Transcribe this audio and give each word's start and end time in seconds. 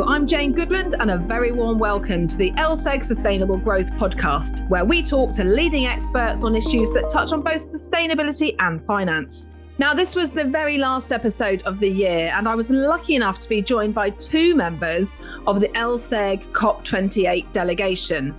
I'm 0.00 0.26
Jane 0.26 0.54
Goodland, 0.54 0.94
and 0.98 1.10
a 1.10 1.18
very 1.18 1.52
warm 1.52 1.78
welcome 1.78 2.26
to 2.26 2.36
the 2.38 2.50
LSEG 2.52 3.04
Sustainable 3.04 3.58
Growth 3.58 3.92
Podcast, 3.92 4.66
where 4.70 4.86
we 4.86 5.02
talk 5.02 5.32
to 5.34 5.44
leading 5.44 5.86
experts 5.86 6.44
on 6.44 6.56
issues 6.56 6.94
that 6.94 7.10
touch 7.10 7.32
on 7.32 7.42
both 7.42 7.60
sustainability 7.60 8.56
and 8.58 8.80
finance. 8.86 9.48
Now, 9.76 9.92
this 9.92 10.16
was 10.16 10.32
the 10.32 10.44
very 10.44 10.78
last 10.78 11.12
episode 11.12 11.62
of 11.64 11.78
the 11.78 11.90
year, 11.90 12.32
and 12.34 12.48
I 12.48 12.54
was 12.54 12.70
lucky 12.70 13.16
enough 13.16 13.38
to 13.40 13.48
be 13.50 13.60
joined 13.60 13.94
by 13.94 14.08
two 14.08 14.54
members 14.54 15.14
of 15.46 15.60
the 15.60 15.68
LSEG 15.68 16.50
COP28 16.52 17.52
delegation. 17.52 18.34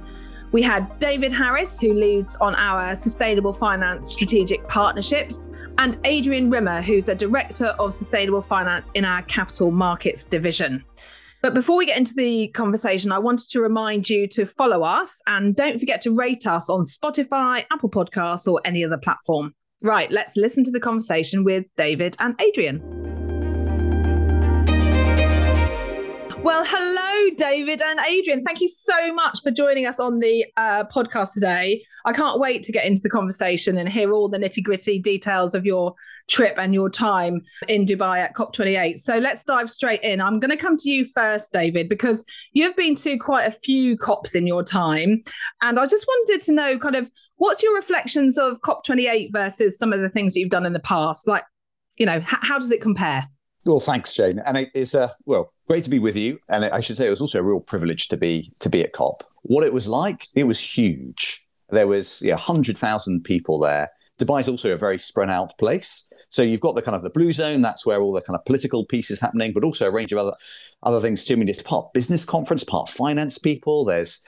We 0.51 0.63
had 0.63 0.97
David 0.97 1.31
Harris, 1.31 1.79
who 1.79 1.93
leads 1.93 2.35
on 2.37 2.55
our 2.55 2.95
Sustainable 2.95 3.53
Finance 3.53 4.07
Strategic 4.07 4.67
Partnerships, 4.67 5.49
and 5.77 5.99
Adrian 6.03 6.49
Rimmer, 6.49 6.81
who's 6.81 7.09
a 7.09 7.15
Director 7.15 7.67
of 7.77 7.93
Sustainable 7.93 8.41
Finance 8.41 8.89
in 8.95 9.05
our 9.05 9.21
Capital 9.23 9.69
Markets 9.69 10.25
Division. 10.25 10.83
But 11.43 11.53
before 11.53 11.75
we 11.75 11.85
get 11.85 11.97
into 11.97 12.13
the 12.15 12.47
conversation, 12.47 13.11
I 13.11 13.19
wanted 13.19 13.49
to 13.49 13.59
remind 13.59 14.09
you 14.09 14.29
to 14.29 14.45
follow 14.45 14.81
us 14.81 15.21
and 15.27 15.53
don't 15.53 15.77
forget 15.77 16.01
to 16.03 16.15
rate 16.15 16.47
us 16.47 16.69
on 16.69 16.83
Spotify, 16.83 17.65
Apple 17.69 17.89
Podcasts, 17.89 18.47
or 18.47 18.61
any 18.63 18.81
other 18.81 18.97
platform. 18.97 19.53
Right, 19.81 20.09
let's 20.09 20.37
listen 20.37 20.63
to 20.63 20.71
the 20.71 20.79
conversation 20.79 21.43
with 21.43 21.65
David 21.75 22.15
and 22.19 22.39
Adrian. 22.39 23.12
Well, 26.43 26.65
hello, 26.65 27.33
David 27.37 27.81
and 27.81 28.01
Adrian. 28.01 28.43
Thank 28.43 28.59
you 28.59 28.67
so 28.67 29.13
much 29.13 29.39
for 29.41 29.49
joining 29.49 29.85
us 29.85 29.97
on 29.97 30.19
the 30.19 30.45
uh, 30.57 30.83
podcast 30.93 31.33
today. 31.33 31.85
I 32.03 32.11
can't 32.11 32.37
wait 32.37 32.63
to 32.63 32.73
get 32.73 32.83
into 32.83 33.01
the 33.01 33.09
conversation 33.09 33.77
and 33.77 33.87
hear 33.87 34.11
all 34.11 34.27
the 34.27 34.37
nitty 34.37 34.61
gritty 34.61 34.99
details 34.99 35.55
of 35.55 35.65
your 35.65 35.93
trip 36.27 36.55
and 36.57 36.73
your 36.73 36.89
time 36.89 37.43
in 37.69 37.85
Dubai 37.85 38.19
at 38.19 38.35
COP28. 38.35 38.99
So 38.99 39.19
let's 39.19 39.45
dive 39.45 39.69
straight 39.69 40.03
in. 40.03 40.19
I'm 40.19 40.37
going 40.39 40.51
to 40.51 40.57
come 40.57 40.75
to 40.75 40.89
you 40.91 41.05
first, 41.05 41.53
David, 41.53 41.87
because 41.87 42.25
you've 42.51 42.75
been 42.75 42.95
to 42.95 43.17
quite 43.17 43.47
a 43.47 43.51
few 43.51 43.97
COPs 43.97 44.35
in 44.35 44.45
your 44.45 44.65
time. 44.65 45.21
And 45.61 45.79
I 45.79 45.87
just 45.87 46.05
wanted 46.05 46.43
to 46.43 46.51
know 46.51 46.77
kind 46.77 46.97
of 46.97 47.09
what's 47.37 47.63
your 47.63 47.73
reflections 47.73 48.37
of 48.37 48.59
COP28 48.59 49.31
versus 49.31 49.77
some 49.77 49.93
of 49.93 50.01
the 50.01 50.09
things 50.09 50.33
that 50.33 50.41
you've 50.41 50.49
done 50.49 50.65
in 50.65 50.73
the 50.73 50.81
past? 50.81 51.25
Like, 51.25 51.45
you 51.95 52.05
know, 52.05 52.17
h- 52.17 52.25
how 52.25 52.59
does 52.59 52.71
it 52.71 52.81
compare? 52.81 53.29
Well, 53.63 53.79
thanks, 53.79 54.13
Jane. 54.13 54.41
And 54.45 54.57
it 54.57 54.71
is 54.73 54.93
a 54.93 55.15
well, 55.25 55.52
great 55.67 55.83
to 55.83 55.89
be 55.89 55.99
with 55.99 56.15
you. 56.15 56.39
And 56.49 56.65
I 56.65 56.79
should 56.79 56.97
say 56.97 57.07
it 57.07 57.11
was 57.11 57.21
also 57.21 57.39
a 57.39 57.43
real 57.43 57.59
privilege 57.59 58.07
to 58.09 58.17
be 58.17 58.53
to 58.59 58.69
be 58.69 58.83
at 58.83 58.93
COP. 58.93 59.23
What 59.43 59.63
it 59.63 59.73
was 59.73 59.87
like, 59.87 60.27
it 60.35 60.45
was 60.45 60.59
huge. 60.59 61.45
There 61.69 61.87
was 61.87 62.21
yeah, 62.21 62.37
hundred 62.37 62.77
thousand 62.77 63.23
people 63.23 63.59
there. 63.59 63.89
Dubai 64.19 64.39
is 64.39 64.49
also 64.49 64.71
a 64.71 64.77
very 64.77 64.99
spread 64.99 65.29
out 65.29 65.57
place. 65.57 66.09
So 66.29 66.41
you've 66.41 66.61
got 66.61 66.75
the 66.75 66.81
kind 66.81 66.95
of 66.95 67.03
the 67.03 67.09
blue 67.11 67.31
zone, 67.31 67.61
that's 67.61 67.85
where 67.85 68.01
all 68.01 68.11
the 68.11 68.21
kind 68.21 68.35
of 68.35 68.43
political 68.45 68.85
pieces 68.85 69.19
happening, 69.19 69.53
but 69.53 69.63
also 69.63 69.87
a 69.87 69.91
range 69.91 70.11
of 70.11 70.17
other 70.17 70.33
other 70.81 70.99
things 70.99 71.25
too. 71.25 71.35
I 71.35 71.37
mean, 71.37 71.47
it's 71.47 71.61
part 71.61 71.93
business 71.93 72.25
conference, 72.25 72.63
part 72.63 72.89
finance 72.89 73.37
people. 73.37 73.85
There's 73.85 74.23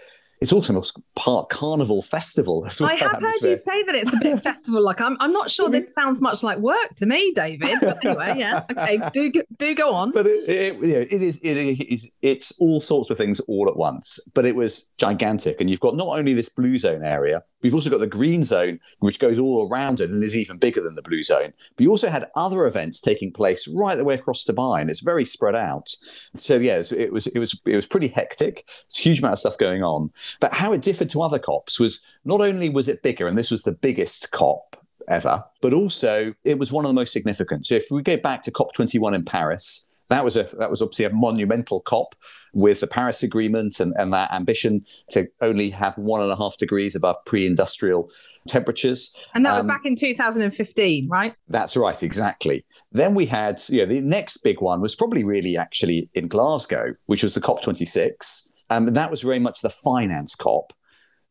it's 0.46 0.54
also 0.54 0.80
a 0.80 1.20
part 1.20 1.50
carnival 1.50 2.04
festival. 2.04 2.62
Well. 2.80 2.88
I 2.88 2.94
have 2.94 3.20
heard 3.20 3.34
you 3.42 3.58
say 3.58 3.82
that 3.82 3.96
it's 3.96 4.14
a 4.14 4.20
bit 4.22 4.44
festival 4.44 4.84
like. 4.84 5.02
I'm, 5.02 5.18
I'm 5.20 5.32
not 5.32 5.50
sure 5.50 5.70
this 5.70 5.92
sounds 5.92 6.22
much 6.22 6.44
like 6.44 6.60
work 6.60 6.94
to 6.98 7.08
me, 7.08 7.34
David. 7.34 7.80
But 7.82 8.06
anyway, 8.06 8.36
yeah, 8.38 8.64
okay, 8.72 9.02
do 9.12 9.32
do 9.58 9.74
go 9.74 9.92
on. 9.92 10.12
But 10.12 10.28
it, 10.28 10.48
it, 10.48 10.76
you 10.76 10.94
know, 10.94 11.00
it 11.00 11.24
is 11.24 11.40
it 11.44 11.58
is 11.58 12.12
it's 12.22 12.60
all 12.60 12.80
sorts 12.80 13.10
of 13.10 13.18
things 13.18 13.40
all 13.42 13.68
at 13.68 13.76
once. 13.76 14.20
But 14.36 14.46
it 14.46 14.56
was 14.56 14.88
gigantic, 15.00 15.60
and 15.60 15.68
you've 15.68 15.80
got 15.80 15.96
not 15.96 16.16
only 16.16 16.34
this 16.34 16.50
blue 16.50 16.78
zone 16.78 17.04
area, 17.04 17.42
We've 17.66 17.74
also 17.74 17.90
got 17.90 18.00
the 18.00 18.06
green 18.06 18.44
zone, 18.44 18.80
which 19.00 19.18
goes 19.18 19.40
all 19.40 19.68
around 19.68 20.00
it 20.00 20.12
and 20.12 20.24
is 20.24 20.38
even 20.38 20.58
bigger 20.58 20.82
than 20.82 20.94
the 20.94 21.02
blue 21.02 21.24
zone. 21.24 21.52
But 21.76 21.84
you 21.84 21.90
also 21.90 22.10
had 22.10 22.28
other 22.36 22.68
events 22.68 23.02
taking 23.02 23.32
place 23.32 23.68
right 23.68 23.98
the 23.98 24.04
way 24.04 24.14
across 24.14 24.46
Dubai, 24.46 24.82
and 24.82 24.90
it's 24.92 25.00
very 25.00 25.26
spread 25.26 25.56
out. 25.56 25.96
So 26.36 26.58
yeah, 26.58 26.84
it 26.96 27.12
was 27.12 27.26
it 27.26 27.40
was 27.40 27.60
it 27.66 27.76
was 27.76 27.88
pretty 27.88 28.10
hectic. 28.10 28.70
It's 28.86 29.00
a 29.00 29.02
huge 29.02 29.18
amount 29.18 29.34
of 29.34 29.40
stuff 29.40 29.58
going 29.58 29.82
on. 29.82 30.12
But 30.40 30.54
how 30.54 30.74
it 30.74 30.82
differed 30.82 31.10
to 31.12 31.22
other 31.22 31.40
COPs 31.40 31.80
was 31.80 32.06
not 32.24 32.42
only 32.42 32.70
was 32.70 32.88
it 32.88 33.04
bigger, 33.04 33.28
and 33.28 33.38
this 33.38 33.52
was 33.52 33.64
the 33.64 33.72
biggest 33.72 34.32
COP 34.32 34.78
ever, 35.08 35.44
but 35.62 35.74
also 35.74 36.34
it 36.44 36.60
was 36.60 36.72
one 36.72 36.86
of 36.86 36.90
the 36.90 36.96
most 36.96 37.14
significant. 37.14 37.66
So 37.66 37.76
if 37.76 37.88
we 37.92 38.02
go 38.02 38.18
back 38.18 38.42
to 38.44 38.52
COP21 38.52 39.16
in 39.16 39.26
Paris, 39.26 39.88
that 40.10 40.24
was 40.24 40.38
a 40.38 40.44
that 40.60 40.70
was 40.70 40.82
obviously 40.82 41.06
a 41.06 41.10
monumental 41.10 41.82
COP 41.82 42.16
with 42.54 42.80
the 42.80 42.88
Paris 42.88 43.24
Agreement 43.24 43.80
and, 43.80 43.94
and 43.98 44.14
that 44.14 44.32
ambition 44.32 44.82
to 45.10 45.28
only 45.42 45.72
have 45.72 45.98
one 45.98 46.22
and 46.22 46.32
a 46.32 46.36
half 46.36 46.58
degrees 46.58 46.96
above 46.96 47.18
pre-industrial 47.26 48.10
temperatures. 48.48 49.16
And 49.34 49.46
that 49.46 49.52
um, 49.52 49.58
was 49.58 49.66
back 49.66 49.82
in 49.84 49.96
2015, 49.96 51.10
right? 51.10 51.36
That's 51.50 51.76
right, 51.76 52.02
exactly. 52.02 52.66
Then 52.92 53.16
we 53.16 53.26
had, 53.26 53.62
you 53.70 53.80
know, 53.80 53.94
the 53.94 54.00
next 54.00 54.38
big 54.38 54.62
one 54.62 54.80
was 54.80 54.96
probably 54.96 55.24
really 55.24 55.58
actually 55.58 56.10
in 56.14 56.28
Glasgow, 56.28 56.96
which 57.08 57.24
was 57.24 57.34
the 57.34 57.42
COP26. 57.42 58.48
Um, 58.70 58.88
that 58.88 59.12
was 59.12 59.22
very 59.22 59.40
much 59.40 59.62
the 59.62 59.70
finance 59.70 60.36
COP. 60.36 60.74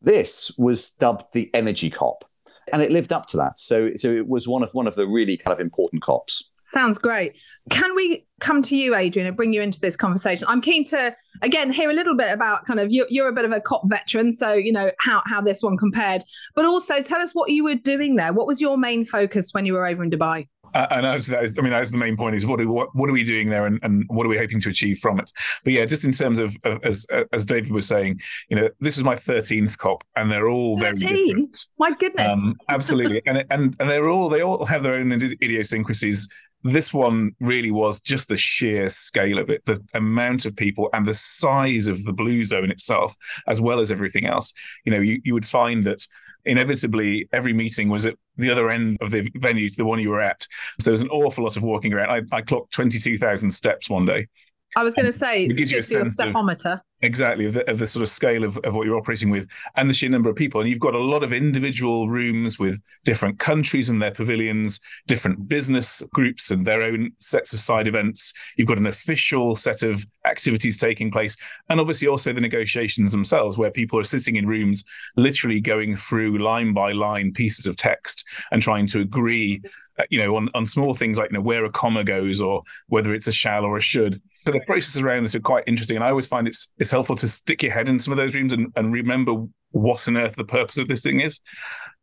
This 0.01 0.51
was 0.57 0.91
dubbed 0.91 1.25
the 1.33 1.49
energy 1.53 1.89
COP. 1.89 2.25
And 2.71 2.81
it 2.81 2.91
lived 2.91 3.13
up 3.13 3.27
to 3.27 3.37
that. 3.37 3.59
So, 3.59 3.91
so 3.95 4.09
it 4.09 4.27
was 4.27 4.47
one 4.47 4.63
of 4.63 4.73
one 4.73 4.87
of 4.87 4.95
the 4.95 5.05
really 5.05 5.37
kind 5.37 5.53
of 5.53 5.59
important 5.59 6.01
COPs. 6.01 6.51
Sounds 6.67 6.97
great. 6.97 7.37
Can 7.69 7.95
we 7.95 8.25
come 8.39 8.63
to 8.63 8.75
you, 8.75 8.95
Adrian, 8.95 9.27
and 9.27 9.37
bring 9.37 9.53
you 9.53 9.61
into 9.61 9.79
this 9.79 9.95
conversation? 9.95 10.47
I'm 10.49 10.61
keen 10.61 10.83
to 10.85 11.15
again 11.43 11.71
hear 11.71 11.91
a 11.91 11.93
little 11.93 12.17
bit 12.17 12.33
about 12.33 12.65
kind 12.65 12.79
of 12.79 12.91
you're, 12.91 13.05
you're 13.07 13.27
a 13.27 13.33
bit 13.33 13.45
of 13.45 13.51
a 13.51 13.61
cop 13.61 13.83
veteran, 13.85 14.33
so 14.33 14.53
you 14.53 14.73
know 14.73 14.89
how 14.99 15.21
how 15.27 15.41
this 15.41 15.61
one 15.61 15.77
compared, 15.77 16.23
but 16.55 16.65
also 16.65 17.01
tell 17.01 17.21
us 17.21 17.33
what 17.33 17.51
you 17.51 17.63
were 17.63 17.75
doing 17.75 18.15
there. 18.15 18.33
What 18.33 18.47
was 18.47 18.59
your 18.59 18.77
main 18.77 19.05
focus 19.05 19.53
when 19.53 19.67
you 19.67 19.73
were 19.73 19.85
over 19.85 20.03
in 20.03 20.09
Dubai? 20.09 20.47
Uh, 20.75 20.87
and 20.91 21.05
that's, 21.05 21.27
that's, 21.27 21.57
I 21.57 21.61
mean, 21.61 21.71
that's 21.71 21.89
the 21.89 21.97
main 21.97 22.17
point 22.17 22.35
is 22.35 22.45
what 22.45 22.59
are, 22.59 22.67
what, 22.67 22.93
what 22.93 23.09
are 23.09 23.13
we 23.13 23.23
doing 23.23 23.49
there 23.49 23.65
and, 23.65 23.79
and 23.81 24.03
what 24.07 24.25
are 24.25 24.29
we 24.29 24.37
hoping 24.37 24.59
to 24.59 24.69
achieve 24.69 24.99
from 24.99 25.19
it? 25.19 25.31
But 25.63 25.71
yeah, 25.71 25.85
just 25.85 26.03
in 26.03 26.11
terms 26.11 26.37
of, 26.37 26.57
of 26.65 26.83
as, 26.83 27.07
as 27.31 27.45
David 27.45 27.71
was 27.71 27.87
saying, 27.87 28.19
you 28.49 28.57
know, 28.57 28.69
this 28.81 28.97
is 28.97 29.03
my 29.03 29.15
13th 29.15 29.77
COP 29.77 30.03
and 30.17 30.29
they're 30.29 30.49
all 30.49 30.77
13? 30.77 31.07
very 31.07 31.25
different. 31.27 31.57
My 31.79 31.91
goodness. 31.91 32.33
Um, 32.33 32.55
absolutely. 32.67 33.21
and, 33.25 33.45
and, 33.49 33.75
and 33.79 33.89
they're 33.89 34.09
all, 34.09 34.27
they 34.27 34.41
all 34.41 34.65
have 34.65 34.83
their 34.83 34.95
own 34.95 35.13
idiosyncrasies 35.13 36.27
this 36.65 36.91
one 36.91 37.31
really 37.39 37.69
was 37.69 38.01
just 38.01 38.27
the 38.27 38.35
sheer 38.35 38.89
scale 38.89 39.37
of 39.37 39.51
it, 39.51 39.63
the 39.65 39.79
amount 39.93 40.47
of 40.47 40.55
people 40.55 40.89
and 40.93 41.05
the 41.05 41.13
size 41.13 41.87
of 41.87 42.03
the 42.05 42.11
blue 42.11 42.43
zone 42.43 42.71
itself, 42.71 43.15
as 43.47 43.61
well 43.61 43.79
as 43.79 43.91
everything 43.91 44.25
else. 44.25 44.51
You 44.83 44.91
know, 44.91 44.99
you, 44.99 45.21
you 45.23 45.35
would 45.35 45.45
find 45.45 45.83
that 45.83 46.07
inevitably 46.45 47.27
every 47.33 47.53
meeting 47.53 47.89
was 47.89 48.05
at 48.05 48.15
the 48.37 48.49
other 48.49 48.69
end 48.69 48.97
of 49.01 49.11
the 49.11 49.29
venue 49.35 49.69
to 49.69 49.77
the 49.77 49.85
one 49.85 49.99
you 49.99 50.09
were 50.09 50.21
at. 50.21 50.47
So 50.79 50.85
there 50.85 50.93
was 50.93 51.01
an 51.01 51.09
awful 51.09 51.43
lot 51.43 51.57
of 51.57 51.63
walking 51.63 51.93
around. 51.93 52.27
I, 52.31 52.35
I 52.35 52.41
clocked 52.41 52.73
22,000 52.73 53.51
steps 53.51 53.89
one 53.89 54.05
day. 54.05 54.27
I 54.77 54.83
was 54.83 54.93
going 54.93 55.05
to 55.05 55.11
say, 55.11 55.45
it 55.45 55.55
gives 55.55 55.71
you 55.71 55.79
a 55.79 55.83
sense 55.83 56.17
stepometer. 56.17 56.73
Of, 56.73 56.81
exactly 57.01 57.45
of 57.45 57.53
the, 57.53 57.69
of 57.69 57.79
the, 57.79 57.87
sort 57.87 58.03
of 58.03 58.09
scale 58.09 58.43
of, 58.43 58.57
of 58.59 58.75
what 58.75 58.85
you're 58.85 58.97
operating 58.97 59.29
with 59.29 59.47
and 59.75 59.89
the 59.89 59.93
sheer 59.93 60.09
number 60.09 60.29
of 60.29 60.35
people. 60.35 60.59
And 60.59 60.69
you've 60.69 60.79
got 60.79 60.95
a 60.95 60.99
lot 60.99 61.23
of 61.23 61.31
individual 61.31 62.09
rooms 62.09 62.59
with 62.59 62.81
different 63.05 63.39
countries 63.39 63.89
and 63.89 64.01
their 64.01 64.11
pavilions, 64.11 64.81
different 65.07 65.47
business 65.47 66.03
groups 66.13 66.51
and 66.51 66.65
their 66.65 66.81
own 66.81 67.11
sets 67.19 67.53
of 67.53 67.61
side 67.61 67.87
events. 67.87 68.33
You've 68.57 68.67
got 68.67 68.77
an 68.77 68.87
official 68.87 69.55
set 69.55 69.81
of 69.81 70.05
activities 70.25 70.77
taking 70.77 71.09
place, 71.09 71.37
and 71.69 71.79
obviously 71.79 72.07
also 72.07 72.33
the 72.33 72.41
negotiations 72.41 73.11
themselves, 73.11 73.57
where 73.57 73.71
people 73.71 73.99
are 73.99 74.03
sitting 74.03 74.35
in 74.35 74.47
rooms, 74.47 74.83
literally 75.15 75.61
going 75.61 75.95
through 75.95 76.39
line 76.39 76.73
by 76.73 76.91
line 76.91 77.31
pieces 77.31 77.65
of 77.65 77.77
text 77.77 78.25
and 78.51 78.61
trying 78.61 78.87
to 78.87 78.99
agree, 78.99 79.61
uh, 79.99 80.03
you 80.09 80.19
know, 80.19 80.35
on, 80.35 80.49
on 80.53 80.65
small 80.65 80.93
things 80.93 81.17
like 81.17 81.31
you 81.31 81.37
know 81.37 81.41
where 81.41 81.63
a 81.63 81.71
comma 81.71 82.03
goes 82.03 82.41
or 82.41 82.63
whether 82.87 83.13
it's 83.13 83.27
a 83.27 83.31
shall 83.31 83.63
or 83.63 83.77
a 83.77 83.81
should 83.81 84.21
so 84.45 84.51
the 84.51 84.61
processes 84.65 85.01
around 85.01 85.23
this 85.23 85.35
are 85.35 85.39
quite 85.39 85.63
interesting, 85.65 85.97
and 85.97 86.05
I 86.05 86.09
always 86.09 86.27
find 86.27 86.47
it's 86.47 86.71
it's 86.77 86.91
helpful 86.91 87.15
to 87.17 87.27
stick 87.27 87.63
your 87.63 87.71
head 87.71 87.89
in 87.89 87.99
some 87.99 88.11
of 88.11 88.17
those 88.17 88.35
rooms 88.35 88.53
and, 88.53 88.71
and 88.75 88.93
remember 88.93 89.35
what 89.71 90.07
on 90.07 90.17
earth 90.17 90.35
the 90.35 90.45
purpose 90.45 90.77
of 90.77 90.87
this 90.87 91.03
thing 91.03 91.19
is. 91.19 91.39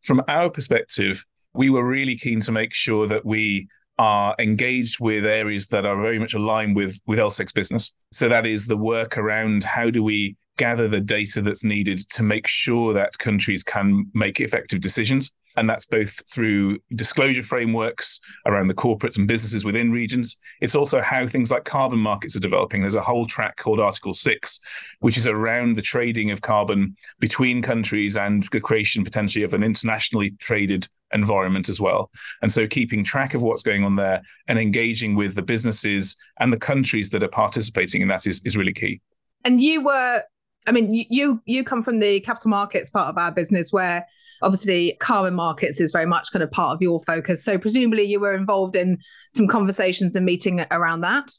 From 0.01 0.21
our 0.27 0.49
perspective, 0.49 1.23
we 1.53 1.69
were 1.69 1.87
really 1.87 2.17
keen 2.17 2.41
to 2.41 2.51
make 2.51 2.73
sure 2.73 3.07
that 3.07 3.25
we 3.25 3.67
are 3.97 4.35
engaged 4.39 4.99
with 4.99 5.23
areas 5.23 5.67
that 5.67 5.85
are 5.85 6.01
very 6.01 6.19
much 6.19 6.33
aligned 6.33 6.75
with 6.75 6.99
with 7.07 7.19
LSEG's 7.19 7.53
business. 7.53 7.93
So 8.11 8.27
that 8.27 8.45
is 8.45 8.67
the 8.67 8.77
work 8.77 9.17
around 9.17 9.63
how 9.63 9.89
do 9.89 10.03
we 10.03 10.35
gather 10.57 10.87
the 10.87 11.01
data 11.01 11.41
that's 11.41 11.63
needed 11.63 11.99
to 12.11 12.23
make 12.23 12.47
sure 12.47 12.93
that 12.93 13.17
countries 13.17 13.63
can 13.63 14.05
make 14.13 14.39
effective 14.39 14.81
decisions. 14.81 15.31
And 15.55 15.69
that's 15.69 15.85
both 15.85 16.21
through 16.29 16.79
disclosure 16.95 17.43
frameworks 17.43 18.19
around 18.45 18.67
the 18.67 18.73
corporates 18.73 19.17
and 19.17 19.27
businesses 19.27 19.63
within 19.63 19.91
regions. 19.91 20.37
It's 20.61 20.75
also 20.75 21.01
how 21.01 21.27
things 21.27 21.51
like 21.51 21.65
carbon 21.65 21.99
markets 21.99 22.35
are 22.35 22.41
developing. 22.41 22.81
There's 22.81 22.95
a 22.95 23.01
whole 23.01 23.25
track 23.25 23.57
called 23.57 23.79
Article 23.79 24.13
6, 24.13 24.59
which 24.99 25.17
is 25.17 25.27
around 25.27 25.75
the 25.75 25.81
trading 25.81 26.31
of 26.31 26.41
carbon 26.41 26.95
between 27.19 27.61
countries 27.61 28.17
and 28.17 28.47
the 28.51 28.61
creation 28.61 29.03
potentially 29.03 29.43
of 29.43 29.53
an 29.53 29.63
internationally 29.63 30.31
traded 30.39 30.87
environment 31.13 31.69
as 31.69 31.79
well. 31.79 32.09
And 32.41 32.51
so 32.51 32.67
keeping 32.67 33.03
track 33.03 33.33
of 33.33 33.43
what's 33.43 33.63
going 33.63 33.83
on 33.83 33.95
there 33.95 34.21
and 34.47 34.57
engaging 34.57 35.15
with 35.15 35.35
the 35.35 35.41
businesses 35.41 36.15
and 36.39 36.51
the 36.51 36.57
countries 36.57 37.11
that 37.11 37.23
are 37.23 37.29
participating 37.29 38.01
in 38.01 38.07
that 38.07 38.25
is, 38.25 38.41
is 38.43 38.57
really 38.57 38.73
key. 38.73 39.01
And 39.45 39.61
you 39.61 39.83
were 39.83 40.23
I 40.67 40.71
mean, 40.71 41.05
you 41.09 41.41
you 41.45 41.63
come 41.63 41.81
from 41.81 41.99
the 41.99 42.19
capital 42.21 42.49
markets 42.49 42.89
part 42.89 43.09
of 43.09 43.17
our 43.17 43.31
business, 43.31 43.71
where 43.71 44.05
obviously 44.41 44.95
carbon 44.99 45.33
markets 45.33 45.79
is 45.81 45.91
very 45.91 46.05
much 46.05 46.31
kind 46.31 46.43
of 46.43 46.51
part 46.51 46.75
of 46.75 46.81
your 46.81 46.99
focus. 47.01 47.43
So 47.43 47.57
presumably, 47.57 48.03
you 48.03 48.19
were 48.19 48.35
involved 48.35 48.75
in 48.75 48.97
some 49.33 49.47
conversations 49.47 50.15
and 50.15 50.25
meeting 50.25 50.65
around 50.71 51.01
that. 51.01 51.31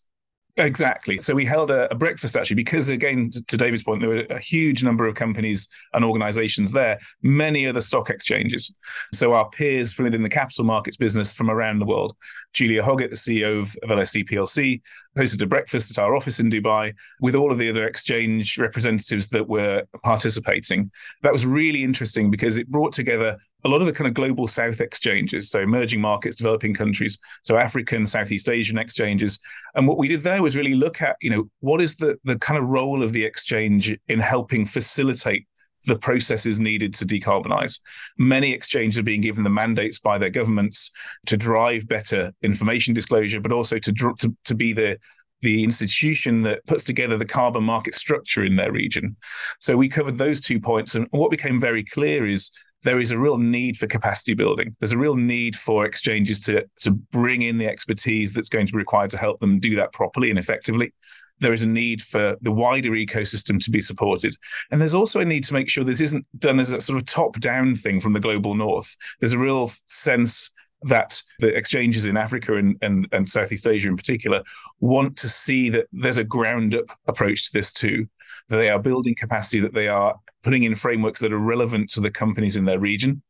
Exactly. 0.56 1.20
So 1.20 1.34
we 1.34 1.44
held 1.44 1.72
a, 1.72 1.90
a, 1.90 1.96
breakfast 1.96 2.36
actually 2.36 2.54
because, 2.54 2.88
again, 2.88 3.28
to 3.48 3.56
David's 3.56 3.82
point, 3.82 4.00
there 4.00 4.10
were 4.10 4.26
a 4.30 4.38
huge 4.38 4.84
number 4.84 5.04
of 5.04 5.16
companies 5.16 5.66
and 5.92 6.04
organizations 6.04 6.70
there, 6.70 7.00
many 7.22 7.66
other 7.66 7.80
stock 7.80 8.08
exchanges. 8.08 8.72
So 9.12 9.32
our 9.32 9.48
peers 9.50 9.92
from 9.92 10.04
within 10.04 10.22
the 10.22 10.28
capital 10.28 10.64
markets 10.64 10.96
business 10.96 11.32
from 11.32 11.50
around 11.50 11.80
the 11.80 11.86
world, 11.86 12.16
Julia 12.52 12.84
Hoggett, 12.84 13.10
the 13.10 13.16
CEO 13.16 13.62
of, 13.62 13.76
of 13.82 13.90
LSE 13.90 14.28
PLC, 14.28 14.80
hosted 15.18 15.42
a 15.42 15.46
breakfast 15.46 15.90
at 15.90 16.00
our 16.00 16.14
office 16.14 16.38
in 16.38 16.50
Dubai 16.50 16.94
with 17.20 17.34
all 17.34 17.50
of 17.50 17.58
the 17.58 17.68
other 17.68 17.86
exchange 17.86 18.56
representatives 18.56 19.28
that 19.30 19.48
were 19.48 19.82
participating. 20.04 20.92
That 21.22 21.32
was 21.32 21.44
really 21.44 21.82
interesting 21.82 22.30
because 22.30 22.58
it 22.58 22.68
brought 22.68 22.92
together 22.92 23.38
a 23.64 23.68
lot 23.68 23.80
of 23.80 23.86
the 23.86 23.92
kind 23.92 24.06
of 24.06 24.14
global 24.14 24.46
South 24.46 24.80
exchanges, 24.80 25.50
so 25.50 25.60
emerging 25.60 26.00
markets, 26.00 26.36
developing 26.36 26.74
countries, 26.74 27.18
so 27.42 27.56
African, 27.56 28.06
Southeast 28.06 28.48
Asian 28.48 28.78
exchanges. 28.78 29.38
And 29.74 29.88
what 29.88 29.98
we 29.98 30.08
did 30.08 30.22
there 30.22 30.42
was 30.42 30.56
really 30.56 30.74
look 30.74 31.00
at, 31.00 31.16
you 31.20 31.30
know, 31.30 31.50
what 31.60 31.80
is 31.80 31.96
the 31.96 32.18
the 32.24 32.38
kind 32.38 32.58
of 32.58 32.68
role 32.68 33.02
of 33.02 33.12
the 33.12 33.24
exchange 33.24 33.96
in 34.08 34.20
helping 34.20 34.66
facilitate 34.66 35.46
the 35.86 35.96
processes 35.96 36.58
needed 36.58 36.94
to 36.94 37.04
decarbonize. 37.04 37.78
Many 38.16 38.52
exchanges 38.52 38.98
are 38.98 39.02
being 39.02 39.20
given 39.20 39.44
the 39.44 39.50
mandates 39.50 39.98
by 39.98 40.16
their 40.18 40.30
governments 40.30 40.90
to 41.26 41.36
drive 41.36 41.86
better 41.86 42.32
information 42.42 42.94
disclosure, 42.94 43.40
but 43.40 43.52
also 43.52 43.78
to 43.78 43.92
to, 43.92 44.36
to 44.44 44.54
be 44.54 44.72
the 44.72 44.98
the 45.40 45.62
institution 45.62 46.42
that 46.42 46.64
puts 46.66 46.84
together 46.84 47.18
the 47.18 47.24
carbon 47.26 47.62
market 47.62 47.92
structure 47.92 48.42
in 48.42 48.56
their 48.56 48.72
region. 48.72 49.14
So 49.60 49.76
we 49.76 49.90
covered 49.90 50.16
those 50.16 50.40
two 50.40 50.58
points, 50.58 50.94
and 50.94 51.06
what 51.10 51.30
became 51.30 51.60
very 51.60 51.84
clear 51.84 52.26
is 52.26 52.50
there 52.84 53.00
is 53.00 53.10
a 53.10 53.18
real 53.18 53.38
need 53.38 53.76
for 53.76 53.86
capacity 53.86 54.34
building. 54.34 54.76
There's 54.78 54.92
a 54.92 54.98
real 54.98 55.16
need 55.16 55.56
for 55.56 55.84
exchanges 55.84 56.40
to 56.40 56.64
to 56.80 56.90
bring 56.92 57.42
in 57.42 57.58
the 57.58 57.66
expertise 57.66 58.32
that's 58.32 58.48
going 58.48 58.66
to 58.66 58.72
be 58.72 58.78
required 58.78 59.10
to 59.10 59.18
help 59.18 59.40
them 59.40 59.58
do 59.58 59.74
that 59.76 59.92
properly 59.92 60.30
and 60.30 60.38
effectively 60.38 60.92
there 61.40 61.52
is 61.52 61.62
a 61.62 61.68
need 61.68 62.02
for 62.02 62.36
the 62.40 62.52
wider 62.52 62.90
ecosystem 62.90 63.62
to 63.62 63.70
be 63.70 63.80
supported. 63.80 64.36
And 64.70 64.80
there's 64.80 64.94
also 64.94 65.20
a 65.20 65.24
need 65.24 65.44
to 65.44 65.52
make 65.52 65.68
sure 65.68 65.84
this 65.84 66.00
isn't 66.00 66.26
done 66.38 66.60
as 66.60 66.70
a 66.70 66.80
sort 66.80 66.98
of 66.98 67.06
top 67.06 67.40
down 67.40 67.76
thing 67.76 68.00
from 68.00 68.12
the 68.12 68.20
global 68.20 68.54
north. 68.54 68.96
There's 69.20 69.32
a 69.32 69.38
real 69.38 69.70
sense 69.86 70.50
that 70.84 71.22
the 71.40 71.48
exchanges 71.48 72.06
in 72.06 72.16
Africa 72.16 72.56
and, 72.56 72.76
and, 72.82 73.08
and 73.12 73.28
Southeast 73.28 73.66
Asia 73.66 73.88
in 73.88 73.96
particular 73.96 74.42
want 74.80 75.16
to 75.18 75.28
see 75.28 75.70
that 75.70 75.86
there's 75.92 76.18
a 76.18 76.24
ground 76.24 76.74
up 76.74 76.86
approach 77.06 77.46
to 77.46 77.52
this 77.52 77.72
too, 77.72 78.06
that 78.48 78.56
they 78.56 78.70
are 78.70 78.78
building 78.78 79.14
capacity, 79.18 79.60
that 79.60 79.74
they 79.74 79.88
are 79.88 80.14
putting 80.42 80.62
in 80.64 80.74
frameworks 80.74 81.20
that 81.20 81.32
are 81.32 81.38
relevant 81.38 81.90
to 81.90 82.00
the 82.00 82.10
companies 82.10 82.56
in 82.56 82.64
their 82.64 82.78
region, 82.78 83.22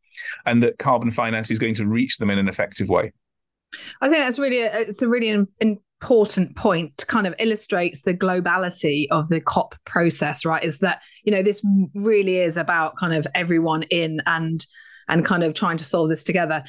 and 0.46 0.62
that 0.62 0.78
carbon 0.78 1.10
finance 1.10 1.50
is 1.50 1.58
going 1.58 1.74
to 1.74 1.86
reach 1.86 2.18
them 2.18 2.30
in 2.30 2.38
an 2.38 2.48
effective 2.48 2.88
way. 2.88 3.12
I 4.00 4.08
think 4.08 4.24
that's 4.24 4.38
really 4.38 4.62
a, 4.62 4.80
it's 4.80 5.02
a 5.02 5.08
really 5.08 5.46
important 5.60 6.56
point 6.56 6.96
to 6.98 7.06
kind 7.06 7.26
of 7.26 7.34
illustrates 7.38 8.02
the 8.02 8.14
globality 8.14 9.06
of 9.10 9.28
the 9.28 9.40
cop 9.40 9.74
process 9.84 10.44
right 10.44 10.62
is 10.62 10.78
that 10.78 11.00
you 11.24 11.32
know 11.32 11.42
this 11.42 11.64
really 11.94 12.36
is 12.36 12.56
about 12.56 12.96
kind 12.96 13.14
of 13.14 13.26
everyone 13.34 13.84
in 13.84 14.20
and 14.26 14.66
and 15.08 15.24
kind 15.24 15.42
of 15.42 15.54
trying 15.54 15.76
to 15.76 15.84
solve 15.84 16.08
this 16.08 16.24
together 16.24 16.62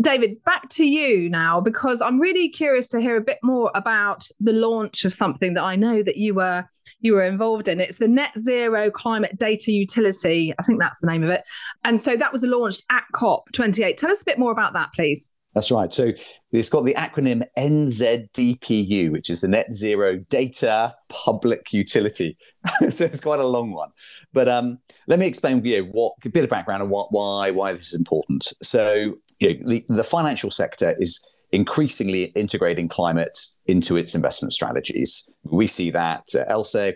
David, 0.00 0.42
back 0.44 0.68
to 0.70 0.84
you 0.84 1.28
now 1.28 1.60
because 1.60 2.02
I'm 2.02 2.18
really 2.18 2.48
curious 2.48 2.88
to 2.88 3.00
hear 3.00 3.16
a 3.16 3.20
bit 3.20 3.38
more 3.42 3.70
about 3.74 4.28
the 4.40 4.52
launch 4.52 5.04
of 5.04 5.14
something 5.14 5.54
that 5.54 5.62
I 5.62 5.76
know 5.76 6.02
that 6.02 6.16
you 6.16 6.34
were 6.34 6.64
you 7.00 7.12
were 7.12 7.24
involved 7.24 7.68
in. 7.68 7.80
It's 7.80 7.98
the 7.98 8.08
Net 8.08 8.32
Zero 8.38 8.90
Climate 8.90 9.38
Data 9.38 9.70
Utility. 9.70 10.54
I 10.58 10.62
think 10.62 10.80
that's 10.80 11.00
the 11.00 11.06
name 11.06 11.22
of 11.22 11.30
it. 11.30 11.42
And 11.84 12.00
so 12.00 12.16
that 12.16 12.32
was 12.32 12.42
launched 12.42 12.84
at 12.90 13.04
COP28. 13.14 13.96
Tell 13.96 14.10
us 14.10 14.22
a 14.22 14.24
bit 14.24 14.38
more 14.38 14.52
about 14.52 14.72
that, 14.72 14.92
please. 14.94 15.33
That's 15.54 15.70
right. 15.70 15.92
So 15.94 16.12
it's 16.52 16.68
got 16.68 16.84
the 16.84 16.94
acronym 16.94 17.44
NZDPU, 17.56 19.12
which 19.12 19.30
is 19.30 19.40
the 19.40 19.48
Net 19.48 19.72
Zero 19.72 20.16
Data 20.28 20.94
Public 21.08 21.72
Utility. 21.72 22.36
so 22.90 23.04
it's 23.04 23.20
quite 23.20 23.40
a 23.40 23.46
long 23.46 23.72
one. 23.72 23.90
But 24.32 24.48
um, 24.48 24.78
let 25.06 25.18
me 25.18 25.26
explain 25.26 25.64
you 25.64 25.82
know, 25.82 25.88
what 25.92 26.14
a 26.24 26.28
bit 26.28 26.44
of 26.44 26.50
background 26.50 26.82
on 26.82 26.88
what, 26.88 27.12
why 27.12 27.50
why 27.50 27.72
this 27.72 27.92
is 27.92 27.98
important. 27.98 28.52
So 28.62 29.16
you 29.38 29.54
know, 29.54 29.68
the, 29.68 29.84
the 29.88 30.04
financial 30.04 30.50
sector 30.50 30.94
is 30.98 31.24
increasingly 31.52 32.24
integrating 32.34 32.88
climate 32.88 33.38
into 33.66 33.96
its 33.96 34.16
investment 34.16 34.52
strategies. 34.52 35.30
We 35.44 35.68
see 35.68 35.90
that 35.90 36.24
at 36.34 36.48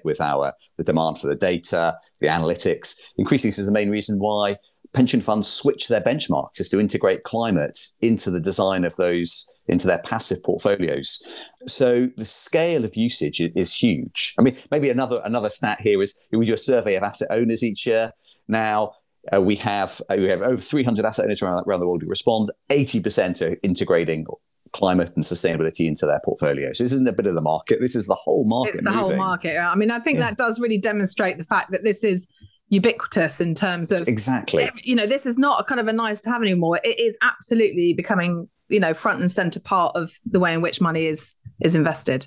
with 0.04 0.20
our 0.20 0.52
the 0.76 0.84
demand 0.84 1.18
for 1.18 1.28
the 1.28 1.36
data, 1.36 1.96
the 2.20 2.26
analytics. 2.26 2.96
Increasingly, 3.16 3.50
is 3.50 3.66
the 3.66 3.72
main 3.72 3.88
reason 3.88 4.18
why 4.18 4.56
pension 4.92 5.20
funds 5.20 5.48
switch 5.48 5.88
their 5.88 6.00
benchmarks 6.00 6.60
is 6.60 6.68
to 6.70 6.80
integrate 6.80 7.22
climate 7.22 7.78
into 8.00 8.30
the 8.30 8.40
design 8.40 8.84
of 8.84 8.96
those 8.96 9.54
into 9.66 9.86
their 9.86 9.98
passive 9.98 10.42
portfolios. 10.42 11.20
So 11.66 12.06
the 12.16 12.24
scale 12.24 12.84
of 12.84 12.96
usage 12.96 13.40
is 13.40 13.74
huge. 13.74 14.34
I 14.38 14.42
mean, 14.42 14.56
maybe 14.70 14.90
another 14.90 15.20
another 15.24 15.50
stat 15.50 15.80
here 15.80 16.02
is 16.02 16.26
we 16.32 16.46
do 16.46 16.54
a 16.54 16.58
survey 16.58 16.94
of 16.94 17.02
asset 17.02 17.28
owners 17.30 17.62
each 17.62 17.86
year. 17.86 18.12
Now 18.48 18.92
uh, 19.34 19.42
we 19.42 19.56
have 19.56 20.00
uh, 20.08 20.16
we 20.18 20.30
have 20.30 20.42
over 20.42 20.56
300 20.56 21.04
asset 21.04 21.26
owners 21.26 21.42
around, 21.42 21.64
around 21.66 21.80
the 21.80 21.86
world 21.86 22.02
who 22.02 22.08
respond. 22.08 22.50
80% 22.70 23.46
are 23.46 23.56
integrating 23.62 24.26
climate 24.72 25.10
and 25.14 25.24
sustainability 25.24 25.86
into 25.86 26.06
their 26.06 26.20
portfolio. 26.24 26.72
So 26.72 26.84
this 26.84 26.92
isn't 26.92 27.08
a 27.08 27.12
bit 27.12 27.26
of 27.26 27.34
the 27.34 27.42
market. 27.42 27.80
This 27.80 27.96
is 27.96 28.06
the 28.06 28.14
whole 28.14 28.44
market. 28.44 28.76
It's 28.76 28.84
the 28.84 28.90
moving. 28.90 29.00
whole 29.00 29.16
market. 29.16 29.58
I 29.58 29.74
mean, 29.74 29.90
I 29.90 29.98
think 29.98 30.18
yeah. 30.18 30.28
that 30.28 30.38
does 30.38 30.60
really 30.60 30.78
demonstrate 30.78 31.38
the 31.38 31.44
fact 31.44 31.70
that 31.72 31.84
this 31.84 32.04
is 32.04 32.28
ubiquitous 32.70 33.40
in 33.40 33.54
terms 33.54 33.90
of 33.90 34.06
exactly. 34.06 34.70
you 34.82 34.94
know 34.94 35.06
this 35.06 35.26
is 35.26 35.38
not 35.38 35.60
a 35.60 35.64
kind 35.64 35.80
of 35.80 35.88
a 35.88 35.92
nice 35.92 36.20
to 36.22 36.30
have 36.30 36.42
anymore. 36.42 36.80
It 36.84 37.00
is 37.00 37.18
absolutely 37.22 37.94
becoming 37.94 38.48
you 38.68 38.80
know 38.80 38.94
front 38.94 39.20
and 39.20 39.30
center 39.30 39.60
part 39.60 39.96
of 39.96 40.18
the 40.26 40.40
way 40.40 40.54
in 40.54 40.60
which 40.60 40.80
money 40.80 41.06
is 41.06 41.34
is 41.60 41.74
invested. 41.74 42.26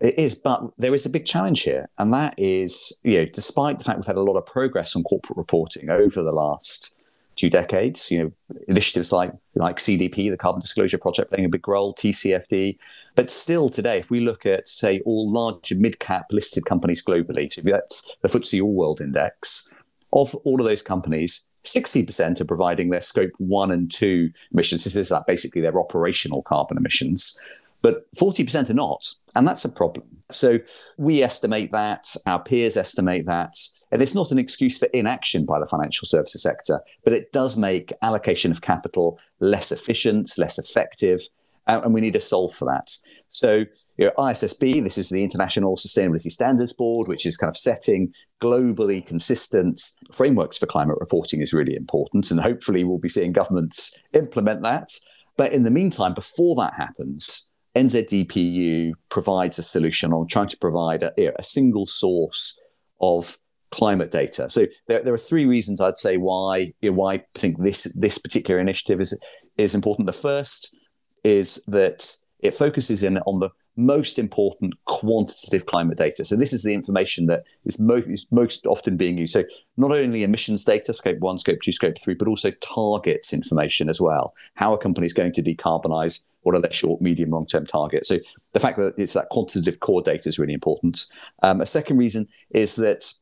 It 0.00 0.16
is 0.18 0.34
but 0.36 0.62
there 0.78 0.94
is 0.94 1.04
a 1.04 1.10
big 1.10 1.26
challenge 1.26 1.62
here 1.62 1.88
and 1.98 2.14
that 2.14 2.34
is 2.38 2.96
you 3.02 3.18
know 3.18 3.24
despite 3.26 3.78
the 3.78 3.84
fact 3.84 3.98
we've 3.98 4.06
had 4.06 4.16
a 4.16 4.22
lot 4.22 4.36
of 4.36 4.46
progress 4.46 4.94
on 4.94 5.02
corporate 5.02 5.36
reporting 5.36 5.90
over 5.90 6.22
the 6.22 6.32
last 6.32 6.96
two 7.34 7.50
decades 7.50 8.10
you 8.10 8.22
know 8.22 8.32
initiatives 8.68 9.12
like 9.12 9.32
like 9.54 9.76
cdp 9.76 10.30
the 10.30 10.36
carbon 10.36 10.60
disclosure 10.60 10.98
project 10.98 11.30
playing 11.30 11.46
a 11.46 11.48
big 11.48 11.66
role 11.66 11.94
tcfd 11.94 12.76
but 13.14 13.30
still 13.30 13.68
today 13.68 13.98
if 13.98 14.10
we 14.10 14.20
look 14.20 14.44
at 14.44 14.68
say 14.68 15.00
all 15.06 15.30
large 15.30 15.72
mid-cap 15.74 16.26
listed 16.30 16.64
companies 16.66 17.02
globally 17.02 17.52
so 17.52 17.62
that's 17.62 18.16
the 18.20 18.28
FTSE 18.28 18.62
All 18.62 18.74
World 18.74 19.00
Index 19.00 19.72
of 20.12 20.34
all 20.44 20.60
of 20.60 20.66
those 20.66 20.82
companies, 20.82 21.48
60% 21.64 22.40
are 22.40 22.44
providing 22.44 22.90
their 22.90 23.00
scope 23.00 23.32
one 23.38 23.70
and 23.70 23.90
two 23.90 24.30
emissions. 24.52 24.84
This 24.84 24.96
is 24.96 25.08
that 25.10 25.26
basically 25.26 25.60
their 25.60 25.78
operational 25.78 26.42
carbon 26.42 26.78
emissions, 26.78 27.38
but 27.82 28.10
40% 28.14 28.70
are 28.70 28.74
not. 28.74 29.06
And 29.34 29.46
that's 29.46 29.64
a 29.64 29.68
problem. 29.72 30.06
So 30.30 30.58
we 30.96 31.22
estimate 31.22 31.70
that, 31.72 32.16
our 32.26 32.42
peers 32.42 32.76
estimate 32.76 33.26
that. 33.26 33.54
And 33.92 34.02
it's 34.02 34.14
not 34.14 34.30
an 34.30 34.38
excuse 34.38 34.78
for 34.78 34.86
inaction 34.86 35.44
by 35.44 35.58
the 35.58 35.66
financial 35.66 36.06
services 36.06 36.42
sector, 36.42 36.80
but 37.04 37.12
it 37.12 37.32
does 37.32 37.56
make 37.56 37.92
allocation 38.02 38.50
of 38.52 38.60
capital 38.60 39.18
less 39.40 39.72
efficient, 39.72 40.32
less 40.38 40.58
effective. 40.58 41.22
Uh, 41.66 41.80
and 41.84 41.92
we 41.92 42.00
need 42.00 42.12
to 42.12 42.20
solve 42.20 42.54
for 42.54 42.64
that. 42.66 42.90
So 43.28 43.64
you 44.00 44.06
know, 44.06 44.12
ISSB, 44.16 44.82
this 44.82 44.96
is 44.96 45.10
the 45.10 45.22
International 45.22 45.76
Sustainability 45.76 46.30
Standards 46.30 46.72
Board, 46.72 47.06
which 47.06 47.26
is 47.26 47.36
kind 47.36 47.50
of 47.50 47.56
setting 47.58 48.14
globally 48.40 49.04
consistent 49.04 49.78
frameworks 50.10 50.56
for 50.56 50.64
climate 50.64 50.96
reporting, 50.98 51.42
is 51.42 51.52
really 51.52 51.76
important. 51.76 52.30
And 52.30 52.40
hopefully, 52.40 52.82
we'll 52.82 52.96
be 52.96 53.10
seeing 53.10 53.32
governments 53.32 54.02
implement 54.14 54.62
that. 54.62 54.88
But 55.36 55.52
in 55.52 55.64
the 55.64 55.70
meantime, 55.70 56.14
before 56.14 56.56
that 56.56 56.72
happens, 56.72 57.52
NZDPU 57.76 58.92
provides 59.10 59.58
a 59.58 59.62
solution 59.62 60.14
on 60.14 60.26
trying 60.26 60.48
to 60.48 60.56
provide 60.56 61.02
a, 61.02 61.38
a 61.38 61.42
single 61.42 61.86
source 61.86 62.58
of 63.02 63.36
climate 63.70 64.10
data. 64.10 64.48
So 64.48 64.66
there, 64.88 65.02
there 65.02 65.12
are 65.12 65.18
three 65.18 65.44
reasons 65.44 65.78
I'd 65.78 65.98
say 65.98 66.16
why 66.16 66.72
you 66.80 66.90
know, 66.90 66.96
why 66.96 67.14
I 67.16 67.24
think 67.34 67.62
this 67.62 67.84
this 67.98 68.16
particular 68.16 68.60
initiative 68.60 68.98
is 68.98 69.20
is 69.58 69.74
important. 69.74 70.06
The 70.06 70.14
first 70.14 70.74
is 71.22 71.62
that 71.66 72.16
it 72.38 72.54
focuses 72.54 73.02
in 73.02 73.18
on 73.18 73.40
the 73.40 73.50
most 73.80 74.18
important 74.18 74.74
quantitative 74.84 75.66
climate 75.66 75.98
data. 75.98 76.24
So 76.24 76.36
this 76.36 76.52
is 76.52 76.62
the 76.62 76.74
information 76.74 77.26
that 77.26 77.44
is, 77.64 77.80
mo- 77.80 78.02
is 78.06 78.26
most 78.30 78.66
often 78.66 78.96
being 78.96 79.18
used. 79.18 79.32
So 79.32 79.44
not 79.76 79.92
only 79.92 80.22
emissions 80.22 80.64
data, 80.64 80.92
scope 80.92 81.18
one, 81.18 81.38
scope 81.38 81.60
two, 81.62 81.72
scope 81.72 81.98
three, 81.98 82.14
but 82.14 82.28
also 82.28 82.50
targets 82.62 83.32
information 83.32 83.88
as 83.88 84.00
well. 84.00 84.34
How 84.54 84.72
are 84.72 84.78
companies 84.78 85.12
going 85.12 85.32
to 85.32 85.42
decarbonize? 85.42 86.26
What 86.42 86.54
are 86.54 86.60
their 86.60 86.72
short, 86.72 87.00
medium, 87.00 87.30
long 87.30 87.46
term 87.46 87.66
targets? 87.66 88.08
So 88.08 88.18
the 88.52 88.60
fact 88.60 88.78
that 88.78 88.94
it's 88.96 89.12
that 89.14 89.28
quantitative 89.30 89.80
core 89.80 90.02
data 90.02 90.28
is 90.28 90.38
really 90.38 90.54
important. 90.54 91.06
Um, 91.42 91.60
a 91.60 91.66
second 91.66 91.98
reason 91.98 92.28
is 92.50 92.76
that 92.76 93.12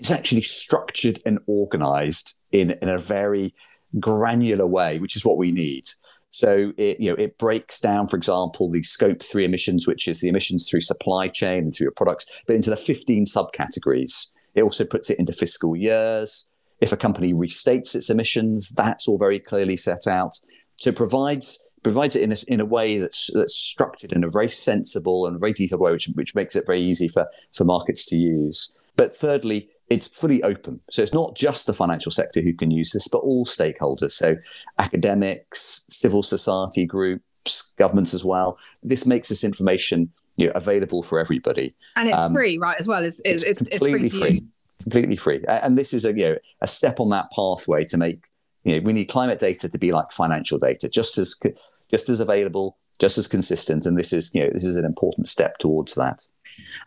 it's 0.00 0.10
actually 0.10 0.42
structured 0.42 1.20
and 1.24 1.38
organized 1.46 2.38
in, 2.52 2.72
in 2.82 2.88
a 2.88 2.98
very 2.98 3.54
granular 3.98 4.66
way, 4.66 4.98
which 4.98 5.16
is 5.16 5.24
what 5.24 5.38
we 5.38 5.52
need. 5.52 5.84
So 6.34 6.72
it 6.76 6.98
you 6.98 7.10
know 7.10 7.14
it 7.14 7.38
breaks 7.38 7.78
down, 7.78 8.08
for 8.08 8.16
example, 8.16 8.68
the 8.68 8.82
scope 8.82 9.22
three 9.22 9.44
emissions, 9.44 9.86
which 9.86 10.08
is 10.08 10.20
the 10.20 10.28
emissions 10.28 10.68
through 10.68 10.80
supply 10.80 11.28
chain 11.28 11.58
and 11.58 11.72
through 11.72 11.84
your 11.84 11.92
products, 11.92 12.42
but 12.48 12.56
into 12.56 12.70
the 12.70 12.76
15 12.76 13.24
subcategories. 13.24 14.32
It 14.56 14.62
also 14.62 14.84
puts 14.84 15.10
it 15.10 15.20
into 15.20 15.32
fiscal 15.32 15.76
years. 15.76 16.48
If 16.80 16.90
a 16.90 16.96
company 16.96 17.32
restates 17.32 17.94
its 17.94 18.10
emissions, 18.10 18.70
that's 18.70 19.06
all 19.06 19.16
very 19.16 19.38
clearly 19.38 19.76
set 19.76 20.08
out. 20.08 20.40
So 20.78 20.90
it 20.90 20.96
provides 20.96 21.70
provides 21.84 22.16
it 22.16 22.24
in 22.24 22.32
a, 22.32 22.36
in 22.48 22.60
a 22.60 22.66
way 22.66 22.98
that's 22.98 23.30
that's 23.32 23.54
structured 23.54 24.12
in 24.12 24.24
a 24.24 24.28
very 24.28 24.48
sensible 24.48 25.26
and 25.26 25.38
very 25.38 25.52
detailed 25.52 25.82
way, 25.82 25.92
which 25.92 26.08
which 26.14 26.34
makes 26.34 26.56
it 26.56 26.66
very 26.66 26.80
easy 26.80 27.06
for 27.06 27.28
for 27.52 27.62
markets 27.62 28.04
to 28.06 28.16
use. 28.16 28.76
But 28.96 29.16
thirdly, 29.16 29.68
it's 29.90 30.06
fully 30.06 30.42
open. 30.42 30.80
So 30.90 31.02
it's 31.02 31.12
not 31.12 31.36
just 31.36 31.66
the 31.66 31.74
financial 31.74 32.10
sector 32.10 32.40
who 32.40 32.54
can 32.54 32.70
use 32.70 32.92
this, 32.92 33.08
but 33.08 33.18
all 33.18 33.44
stakeholders. 33.44 34.12
So 34.12 34.36
academics, 34.78 35.84
civil 35.88 36.22
society 36.22 36.86
groups, 36.86 37.74
governments 37.76 38.14
as 38.14 38.24
well. 38.24 38.58
This 38.82 39.06
makes 39.06 39.28
this 39.28 39.44
information 39.44 40.10
you 40.36 40.46
know, 40.46 40.52
available 40.54 41.02
for 41.02 41.18
everybody. 41.18 41.74
And 41.96 42.08
it's 42.08 42.18
um, 42.18 42.32
free, 42.32 42.58
right? 42.58 42.78
As 42.78 42.88
well, 42.88 43.04
it's, 43.04 43.20
it's, 43.24 43.42
it's 43.42 43.58
completely 43.58 44.06
it's 44.06 44.18
free. 44.18 44.40
free 44.40 44.42
completely 44.84 45.16
free. 45.16 45.44
And 45.48 45.76
this 45.76 45.92
is 45.92 46.04
a 46.04 46.16
you 46.16 46.28
know 46.28 46.36
a 46.60 46.68
step 46.68 47.00
on 47.00 47.10
that 47.10 47.30
pathway 47.34 47.84
to 47.86 47.96
make 47.96 48.28
you 48.62 48.76
know 48.76 48.84
we 48.84 48.92
need 48.92 49.06
climate 49.06 49.40
data 49.40 49.68
to 49.68 49.78
be 49.78 49.92
like 49.92 50.12
financial 50.12 50.58
data, 50.58 50.88
just 50.88 51.18
as 51.18 51.36
just 51.90 52.08
as 52.08 52.20
available, 52.20 52.78
just 53.00 53.18
as 53.18 53.26
consistent. 53.26 53.86
And 53.86 53.98
this 53.98 54.12
is 54.12 54.32
you 54.34 54.44
know 54.44 54.50
this 54.52 54.64
is 54.64 54.76
an 54.76 54.84
important 54.84 55.26
step 55.26 55.58
towards 55.58 55.94
that. 55.96 56.28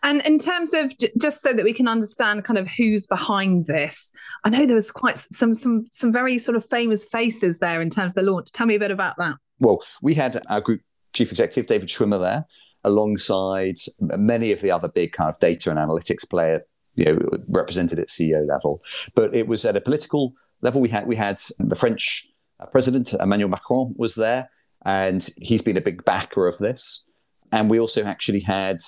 And 0.02 0.24
in 0.26 0.38
terms 0.38 0.74
of 0.74 0.92
just 1.18 1.42
so 1.42 1.52
that 1.52 1.64
we 1.64 1.72
can 1.72 1.88
understand 1.88 2.44
kind 2.44 2.58
of 2.58 2.68
who's 2.68 3.06
behind 3.06 3.66
this, 3.66 4.12
I 4.44 4.50
know 4.50 4.66
there 4.66 4.74
was 4.74 4.90
quite 4.90 5.18
some 5.18 5.54
some 5.54 5.86
some 5.90 6.12
very 6.12 6.38
sort 6.38 6.56
of 6.56 6.64
famous 6.64 7.04
faces 7.06 7.58
there 7.58 7.80
in 7.80 7.90
terms 7.90 8.12
of 8.12 8.14
the 8.14 8.22
launch. 8.22 8.50
Tell 8.52 8.66
me 8.66 8.74
a 8.74 8.78
bit 8.78 8.90
about 8.90 9.16
that. 9.18 9.36
Well, 9.60 9.82
we 10.02 10.14
had 10.14 10.42
our 10.48 10.60
group 10.60 10.80
chief 11.12 11.30
executive 11.30 11.66
David 11.66 11.88
Schwimmer 11.88 12.20
there, 12.20 12.46
alongside 12.84 13.76
many 14.00 14.52
of 14.52 14.60
the 14.60 14.70
other 14.70 14.88
big 14.88 15.12
kind 15.12 15.28
of 15.28 15.38
data 15.38 15.70
and 15.70 15.78
analytics 15.78 16.28
player, 16.28 16.64
you 16.94 17.04
know, 17.04 17.18
represented 17.48 17.98
at 17.98 18.08
CEO 18.08 18.46
level. 18.46 18.82
But 19.14 19.34
it 19.34 19.48
was 19.48 19.64
at 19.64 19.76
a 19.76 19.80
political 19.80 20.34
level. 20.60 20.80
We 20.80 20.88
had 20.88 21.06
we 21.06 21.16
had 21.16 21.38
the 21.58 21.76
French 21.76 22.26
uh, 22.60 22.66
president 22.66 23.14
Emmanuel 23.14 23.50
Macron 23.50 23.94
was 23.96 24.14
there, 24.14 24.50
and 24.84 25.28
he's 25.40 25.62
been 25.62 25.76
a 25.76 25.82
big 25.82 26.04
backer 26.04 26.46
of 26.46 26.58
this. 26.58 27.04
And 27.50 27.70
we 27.70 27.80
also 27.80 28.04
actually 28.04 28.40
had 28.40 28.78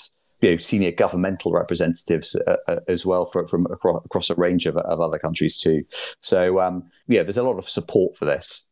you 0.41 0.51
know, 0.51 0.57
senior 0.57 0.91
governmental 0.91 1.53
representatives 1.53 2.35
uh, 2.47 2.57
uh, 2.69 2.81
as 2.89 3.05
well 3.05 3.25
for, 3.25 3.47
from 3.47 3.67
across, 3.67 4.05
across, 4.05 4.31
a 4.31 4.35
range 4.35 4.67
of, 4.67 4.77
of 4.77 5.01
other 5.01 5.19
countries 5.19 5.59
too. 5.59 5.85
So 6.21 6.61
um, 6.61 6.89
yeah, 7.09 7.23
there's 7.23 7.37
a 7.37 7.43
lot 7.43 7.59
of 7.59 7.69
support 7.69 8.17
for 8.17 8.25
this. 8.25 8.69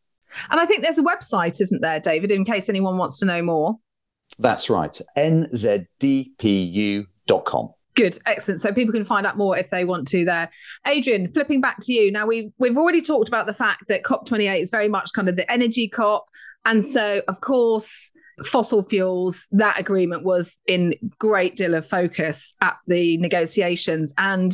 And 0.51 0.61
I 0.61 0.67
think 0.67 0.83
there's 0.83 0.99
a 0.99 1.03
website, 1.03 1.61
isn't 1.61 1.81
there, 1.81 2.01
David, 2.01 2.31
in 2.31 2.45
case 2.45 2.69
anyone 2.69 2.99
wants 2.99 3.19
to 3.21 3.25
know 3.25 3.43
more? 3.43 3.79
That's 4.39 4.69
right, 4.71 5.01
nzdpu.com. 5.17 6.09
Good, 7.95 8.19
excellent. 8.27 8.61
So 8.61 8.73
people 8.73 8.93
can 8.93 9.05
find 9.05 9.27
out 9.27 9.37
more 9.37 9.59
if 9.59 9.71
they 9.71 9.85
want 9.85 10.07
to 10.09 10.25
there. 10.25 10.49
Adrian, 10.87 11.27
flipping 11.29 11.61
back 11.61 11.79
to 11.83 11.93
you. 11.93 12.13
Now 12.13 12.27
we've 12.27 12.53
we've 12.59 12.79
already 12.79 13.03
talked 13.03 13.27
about 13.27 13.47
the 13.47 13.55
fact 13.55 13.89
that 13.89 14.05
COP28 14.05 14.63
is 14.63 14.71
very 14.71 14.87
much 14.89 15.11
kind 15.17 15.29
of 15.29 15.35
the 15.35 15.51
energy 15.51 15.89
COP. 15.89 16.25
And 16.69 16.85
so 16.85 17.23
of 17.27 17.41
course 17.41 18.13
fossil 18.45 18.85
fuels, 18.85 19.49
that 19.51 19.81
agreement 19.81 20.25
was 20.25 20.59
in 20.67 20.95
great 21.19 21.57
deal 21.57 21.75
of 21.75 21.85
focus 21.85 22.55
at 22.61 22.77
the 22.87 23.17
negotiations. 23.17 24.15
And 24.17 24.53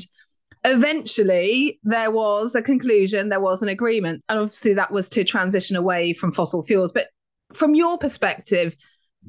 eventually 0.64 1.78
there 1.82 2.10
was 2.10 2.54
a 2.54 2.62
conclusion, 2.62 3.28
there 3.28 3.40
was 3.40 3.62
an 3.62 3.68
agreement. 3.68 4.22
And 4.28 4.38
obviously 4.38 4.74
that 4.74 4.90
was 4.90 5.08
to 5.10 5.24
transition 5.24 5.76
away 5.76 6.14
from 6.14 6.32
fossil 6.32 6.62
fuels. 6.62 6.92
But 6.92 7.08
from 7.52 7.74
your 7.74 7.98
perspective, 7.98 8.74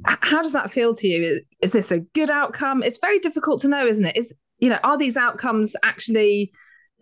how 0.06 0.42
does 0.42 0.54
that 0.54 0.72
feel 0.72 0.96
to 0.96 1.08
you? 1.08 1.42
Is 1.62 1.72
this 1.72 1.92
a 1.92 2.00
good 2.00 2.30
outcome? 2.30 2.84
It's 2.84 3.00
very 3.00 3.20
difficult 3.20 3.62
to 3.62 3.68
know, 3.68 3.86
isn't 3.86 4.06
it? 4.06 4.16
Is 4.16 4.34
you 4.60 4.70
know, 4.70 4.80
are 4.84 4.98
these 4.98 5.18
outcomes 5.18 5.76
actually 5.84 6.52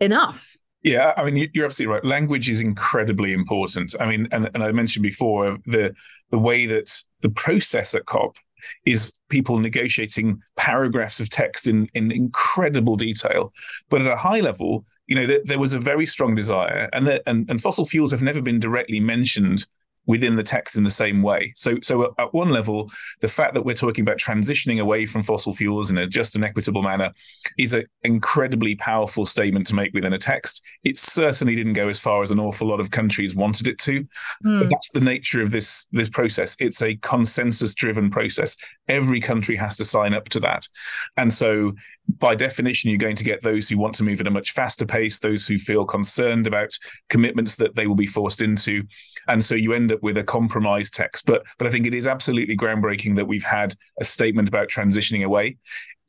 enough? 0.00 0.56
Yeah, 0.84 1.14
I 1.16 1.28
mean, 1.28 1.50
you're 1.54 1.64
absolutely 1.64 1.94
right. 1.94 2.04
Language 2.04 2.50
is 2.50 2.60
incredibly 2.60 3.32
important. 3.32 3.94
I 3.98 4.06
mean, 4.06 4.28
and, 4.30 4.50
and 4.54 4.62
I 4.62 4.70
mentioned 4.70 5.02
before 5.02 5.58
the 5.66 5.94
the 6.30 6.38
way 6.38 6.66
that 6.66 6.90
the 7.22 7.30
process 7.30 7.94
at 7.94 8.04
COP 8.04 8.36
is 8.84 9.12
people 9.30 9.58
negotiating 9.58 10.40
paragraphs 10.56 11.20
of 11.20 11.30
text 11.30 11.66
in, 11.66 11.88
in 11.94 12.12
incredible 12.12 12.96
detail. 12.96 13.50
But 13.88 14.02
at 14.02 14.12
a 14.12 14.16
high 14.16 14.40
level, 14.40 14.84
you 15.06 15.16
know, 15.16 15.26
there, 15.26 15.40
there 15.44 15.58
was 15.58 15.72
a 15.72 15.78
very 15.78 16.06
strong 16.06 16.34
desire, 16.34 16.90
and, 16.92 17.06
the, 17.06 17.26
and 17.26 17.48
and 17.48 17.60
fossil 17.60 17.86
fuels 17.86 18.10
have 18.10 18.22
never 18.22 18.42
been 18.42 18.60
directly 18.60 19.00
mentioned 19.00 19.66
within 20.06 20.36
the 20.36 20.42
text 20.42 20.76
in 20.76 20.84
the 20.84 20.90
same 20.90 21.22
way. 21.22 21.52
So, 21.56 21.78
so 21.82 22.14
at 22.18 22.34
one 22.34 22.50
level, 22.50 22.90
the 23.20 23.28
fact 23.28 23.54
that 23.54 23.64
we're 23.64 23.74
talking 23.74 24.02
about 24.02 24.18
transitioning 24.18 24.80
away 24.80 25.06
from 25.06 25.22
fossil 25.22 25.54
fuels 25.54 25.90
in 25.90 25.98
a 25.98 26.06
just 26.06 26.34
and 26.34 26.44
equitable 26.44 26.82
manner 26.82 27.12
is 27.58 27.72
an 27.72 27.84
incredibly 28.02 28.76
powerful 28.76 29.24
statement 29.24 29.66
to 29.68 29.74
make 29.74 29.94
within 29.94 30.12
a 30.12 30.18
text. 30.18 30.62
It 30.84 30.98
certainly 30.98 31.54
didn't 31.54 31.72
go 31.72 31.88
as 31.88 31.98
far 31.98 32.22
as 32.22 32.30
an 32.30 32.40
awful 32.40 32.68
lot 32.68 32.80
of 32.80 32.90
countries 32.90 33.34
wanted 33.34 33.66
it 33.66 33.78
to. 33.80 34.06
Mm. 34.44 34.60
But 34.60 34.70
that's 34.70 34.90
the 34.90 35.00
nature 35.00 35.40
of 35.40 35.50
this 35.50 35.86
this 35.92 36.08
process. 36.08 36.56
It's 36.58 36.82
a 36.82 36.96
consensus-driven 36.96 38.10
process. 38.10 38.56
Every 38.88 39.20
country 39.20 39.56
has 39.56 39.76
to 39.76 39.84
sign 39.84 40.14
up 40.14 40.28
to 40.30 40.40
that, 40.40 40.68
and 41.16 41.32
so 41.32 41.72
by 42.08 42.34
definition, 42.34 42.90
you're 42.90 42.98
going 42.98 43.16
to 43.16 43.24
get 43.24 43.42
those 43.42 43.68
who 43.68 43.78
want 43.78 43.94
to 43.96 44.04
move 44.04 44.20
at 44.20 44.26
a 44.26 44.30
much 44.30 44.52
faster 44.52 44.84
pace, 44.84 45.18
those 45.18 45.46
who 45.46 45.58
feel 45.58 45.84
concerned 45.84 46.46
about 46.46 46.78
commitments 47.08 47.56
that 47.56 47.74
they 47.74 47.86
will 47.86 47.94
be 47.94 48.06
forced 48.06 48.42
into. 48.42 48.82
And 49.26 49.44
so 49.44 49.54
you 49.54 49.72
end 49.72 49.90
up 49.90 50.02
with 50.02 50.18
a 50.18 50.24
compromise 50.24 50.90
text. 50.90 51.26
But 51.26 51.44
but 51.58 51.66
I 51.66 51.70
think 51.70 51.86
it 51.86 51.94
is 51.94 52.06
absolutely 52.06 52.56
groundbreaking 52.56 53.16
that 53.16 53.26
we've 53.26 53.44
had 53.44 53.74
a 54.00 54.04
statement 54.04 54.48
about 54.48 54.68
transitioning 54.68 55.24
away. 55.24 55.56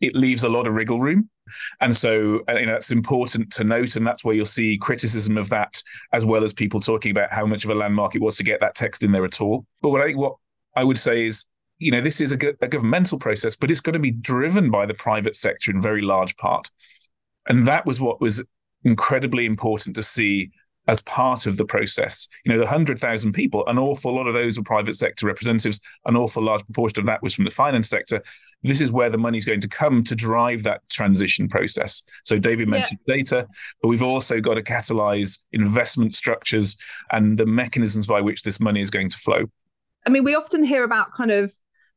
It 0.02 0.16
leaves 0.16 0.44
a 0.44 0.50
lot 0.50 0.68
of 0.68 0.76
wriggle 0.76 1.00
room. 1.00 1.30
And 1.80 1.96
so 1.96 2.42
uh, 2.50 2.56
you 2.56 2.66
know 2.66 2.74
that's 2.74 2.92
important 2.92 3.54
to 3.54 3.64
note, 3.64 3.96
and 3.96 4.06
that's 4.06 4.24
where 4.24 4.36
you'll 4.36 4.46
see 4.46 4.78
criticism 4.78 5.38
of 5.38 5.50
that, 5.50 5.82
as 6.12 6.26
well 6.26 6.44
as 6.44 6.54
people 6.54 6.80
talking 6.80 7.12
about 7.12 7.32
how 7.32 7.46
much 7.46 7.64
of 7.64 7.70
a 7.70 7.76
landmark 7.76 8.16
it 8.16 8.22
was 8.22 8.36
to 8.38 8.44
get 8.44 8.60
that 8.60 8.76
text 8.76 9.04
in 9.04 9.12
there 9.12 9.26
at 9.26 9.40
all. 9.40 9.66
But 9.82 9.90
what 9.90 10.02
I 10.02 10.06
think 10.06 10.18
what 10.18 10.36
I 10.76 10.84
would 10.84 10.98
say 10.98 11.26
is 11.28 11.46
you 11.78 11.92
know, 11.92 12.02
this 12.02 12.22
is 12.22 12.32
a, 12.32 12.38
a 12.62 12.68
governmental 12.68 13.20
process, 13.20 13.56
but 13.56 13.70
it's 13.70 13.82
going 13.82 13.94
to 13.94 14.00
be 14.00 14.12
driven 14.12 14.72
by 14.72 14.86
the 14.86 14.94
private 14.94 15.36
sector 15.36 15.72
in 15.72 15.82
very 15.82 16.02
large 16.02 16.38
part. 16.38 16.70
And 17.48 17.68
that 17.68 17.86
was 17.86 18.02
what 18.02 18.22
was 18.22 18.44
incredibly 18.84 19.46
important 19.46 19.96
to 19.96 20.04
see 20.04 20.52
as 20.88 21.02
part 21.02 21.48
of 21.48 21.58
the 21.58 21.66
process. 21.66 22.28
You 22.44 22.52
know, 22.52 22.60
the 22.60 22.66
100,000 22.66 23.34
people, 23.34 23.66
an 23.68 23.80
awful 23.80 24.16
lot 24.16 24.28
of 24.28 24.34
those 24.34 24.58
were 24.58 24.64
private 24.64 24.96
sector 24.96 25.26
representatives, 25.26 25.80
an 26.06 26.16
awful 26.16 26.44
large 26.44 26.64
proportion 26.66 27.00
of 27.00 27.06
that 27.08 27.24
was 27.24 27.34
from 27.34 27.46
the 27.46 27.52
finance 27.52 27.90
sector. 27.90 28.22
This 28.62 28.82
is 28.82 28.92
where 28.92 29.10
the 29.10 29.18
money's 29.18 29.46
going 29.46 29.62
to 29.62 29.68
come 29.68 30.04
to 30.04 30.16
drive 30.16 30.64
that 30.64 30.88
transition 30.90 31.48
process. 31.48 32.04
So, 32.24 32.38
David 32.38 32.68
mentioned 32.68 33.00
yeah. 33.08 33.16
data, 33.16 33.48
but 33.82 33.88
we've 33.88 34.04
also 34.04 34.40
got 34.40 34.56
to 34.56 34.64
catalyze 34.64 35.40
investment 35.52 36.16
structures 36.16 36.78
and 37.12 37.38
the 37.38 37.46
mechanisms 37.46 38.08
by 38.08 38.22
which 38.22 38.44
this 38.44 38.60
money 38.60 38.82
is 38.82 38.90
going 38.90 39.10
to 39.10 39.18
flow. 39.18 39.46
I 40.06 40.12
mean, 40.12 40.24
we 40.24 40.36
often 40.36 40.64
hear 40.64 40.84
about 40.84 41.12
kind 41.14 41.32
of 41.32 41.52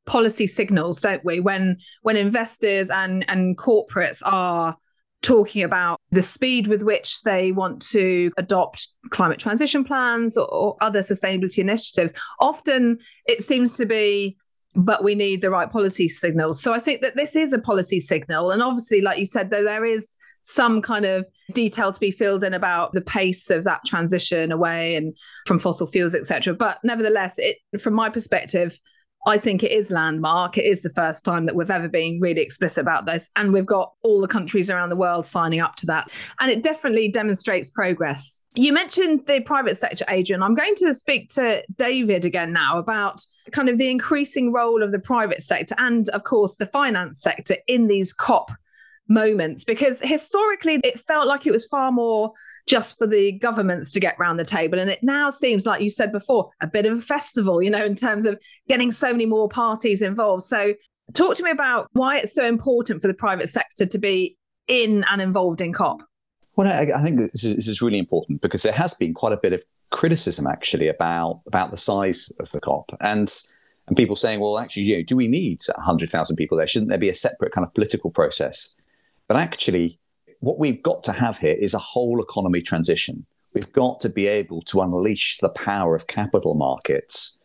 policy 0.09 0.47
signals, 0.47 1.01
don't 1.01 1.25
we? 1.25 1.39
When 1.39 1.77
when 2.03 2.17
investors 2.17 2.91
and 2.91 3.25
and 3.29 3.57
corporates 3.57 4.23
are 4.25 4.77
talking 5.21 5.63
about 5.63 6.01
the 6.11 6.23
speed 6.23 6.67
with 6.67 6.83
which 6.83 7.23
they 7.23 7.53
want 7.53 7.83
to 7.83 8.31
adopt 8.39 8.89
climate 9.11 9.39
transition 9.39 9.85
plans 9.85 10.37
or, 10.37 10.47
or 10.53 10.77
other 10.81 11.01
sustainability 11.01 11.59
initiatives, 11.59 12.13
often 12.41 12.99
it 13.27 13.43
seems 13.43 13.77
to 13.77 13.87
be 13.87 14.37
but 14.75 15.03
we 15.03 15.17
need 15.17 15.43
the 15.43 15.51
right 15.51 15.71
policy 15.71 16.09
signals. 16.09 16.63
So 16.63 16.73
I 16.73 16.79
think 16.79 17.01
that 17.01 17.17
this 17.17 17.35
is 17.35 17.53
a 17.53 17.59
policy 17.59 17.99
signal. 17.99 18.53
And 18.53 18.63
obviously, 18.63 19.01
like 19.01 19.19
you 19.19 19.27
said, 19.27 19.51
there, 19.51 19.65
there 19.65 19.85
is 19.85 20.17
some 20.43 20.83
kind 20.83 21.05
of 21.05 21.27
detail 21.53 21.91
to 21.91 21.99
be 21.99 22.13
filled 22.13 22.45
in 22.45 22.55
about 22.55 22.93
the 22.93 23.01
pace 23.01 23.51
of 23.51 23.65
that 23.65 23.81
transition 23.87 24.53
away 24.53 24.95
and 24.95 25.17
from 25.47 25.59
fossil 25.59 25.89
fuels, 25.89 26.15
etc. 26.15 26.55
But 26.55 26.79
nevertheless, 26.85 27.39
it 27.39 27.57
from 27.81 27.95
my 27.95 28.09
perspective, 28.09 28.79
I 29.27 29.37
think 29.37 29.63
it 29.63 29.73
is 29.73 29.91
landmark. 29.91 30.57
It 30.57 30.65
is 30.65 30.83
the 30.83 30.91
first 30.91 31.25
time 31.25 31.47
that 31.47 31.55
we've 31.55 31.71
ever 31.71 31.89
been 31.89 32.21
really 32.21 32.41
explicit 32.41 32.81
about 32.81 33.05
this. 33.05 33.31
And 33.37 33.53
we've 33.53 33.67
got 33.67 33.93
all 34.03 34.21
the 34.21 34.29
countries 34.29 34.71
around 34.71 34.89
the 34.89 34.97
world 34.97 35.27
signing 35.27 35.61
up 35.61 35.77
to 35.77 35.87
that. 35.87 36.11
And 36.41 36.51
it 36.51 36.63
definitely 36.63 37.11
demonstrates 37.11 37.69
progress. 37.69 38.39
You 38.55 38.73
mentioned 38.73 39.27
the 39.27 39.41
private 39.41 39.77
sector, 39.77 40.05
Adrian. 40.09 40.43
I'm 40.43 40.55
going 40.55 40.75
to 40.77 40.95
speak 40.95 41.29
to 41.31 41.63
David 41.77 42.25
again 42.25 42.53
now 42.53 42.79
about 42.79 43.21
kind 43.51 43.69
of 43.69 43.79
the 43.79 43.91
increasing 43.91 44.53
role 44.53 44.83
of 44.83 44.93
the 44.93 44.99
private 44.99 45.43
sector 45.43 45.75
and, 45.79 46.09
of 46.11 46.25
course, 46.25 46.57
the 46.57 46.67
finance 46.67 47.21
sector 47.21 47.57
in 47.67 47.89
these 47.89 48.13
COP 48.13 48.51
moments 49.09 49.65
because 49.65 50.01
historically 50.01 50.81
it 50.85 51.01
felt 51.01 51.27
like 51.27 51.47
it 51.47 51.51
was 51.51 51.67
far 51.67 51.91
more 51.91 52.33
just 52.69 52.99
for 52.99 53.07
the 53.07 53.33
governments 53.33 53.93
to 53.93 54.01
get 54.01 54.19
round 54.19 54.39
the 54.39 54.45
table. 54.45 54.79
And 54.79 54.91
it 54.91 55.03
now 55.03 55.31
seems 55.31 55.67
like 55.67 55.81
you 55.81 55.89
said 55.89 56.13
before 56.13 56.51
a 56.61 56.67
bit 56.67 56.87
of 56.87 56.99
a 56.99 57.01
festival 57.01 57.63
you 57.63 57.71
know 57.71 57.85
in 57.85 57.95
terms 57.95 58.27
of 58.27 58.41
getting 58.69 58.93
so 58.93 59.11
many 59.11 59.27
more 59.27 59.49
parties 59.49 60.03
involved. 60.03 60.45
So 60.45 60.75
talk 61.15 61.35
to 61.37 61.43
me 61.43 61.51
about 61.51 61.89
why 61.93 62.19
it's 62.19 62.35
so 62.35 62.47
important 62.47 63.01
for 63.01 63.09
the 63.09 63.15
private 63.15 63.49
sector 63.49 63.87
to 63.87 63.99
be 63.99 64.37
in 64.69 65.05
and 65.11 65.21
involved 65.21 65.61
in 65.61 65.73
cop. 65.73 66.03
Well 66.57 66.69
i, 66.69 66.93
I 66.95 67.03
think 67.03 67.19
this 67.19 67.43
is, 67.43 67.57
this 67.57 67.69
is 67.69 67.83
really 67.83 67.99
important 67.99 68.43
because 68.43 68.63
there 68.63 68.73
has 68.73 68.95
been 68.95 69.15
quite 69.15 69.33
a 69.33 69.39
bit 69.39 69.55
of 69.55 69.65
criticism 69.91 70.47
actually 70.47 70.89
about 70.89 71.41
about 71.47 71.71
the 71.71 71.77
size 71.79 72.31
of 72.39 72.51
the 72.51 72.61
cop. 72.61 72.93
And 73.01 73.33
and 73.87 73.97
people 73.97 74.17
saying 74.17 74.41
well 74.41 74.59
actually 74.59 74.83
you 74.83 74.99
know 74.99 75.03
do 75.03 75.17
we 75.17 75.27
need 75.27 75.61
100000 75.75 76.37
people 76.37 76.59
there? 76.59 76.67
Shouldn't 76.67 76.91
there 76.91 76.99
be 76.99 77.09
a 77.09 77.15
separate 77.15 77.53
kind 77.53 77.67
of 77.67 77.73
political 77.73 78.11
process? 78.11 78.77
But 79.27 79.37
actually, 79.37 80.01
what 80.41 80.59
we've 80.59 80.83
got 80.83 81.05
to 81.05 81.13
have 81.13 81.39
here 81.39 81.57
is 81.59 81.75
a 81.75 81.79
whole 81.79 82.21
economy 82.23 82.63
transition. 82.63 83.27
We've 83.55 83.73
got 83.73 84.01
to 84.01 84.09
be 84.09 84.27
able 84.27 84.63
to 84.63 84.81
unleash 84.81 85.39
the 85.39 85.49
power 85.49 85.95
of 85.95 86.07
capital 86.07 86.55
markets 86.55 87.39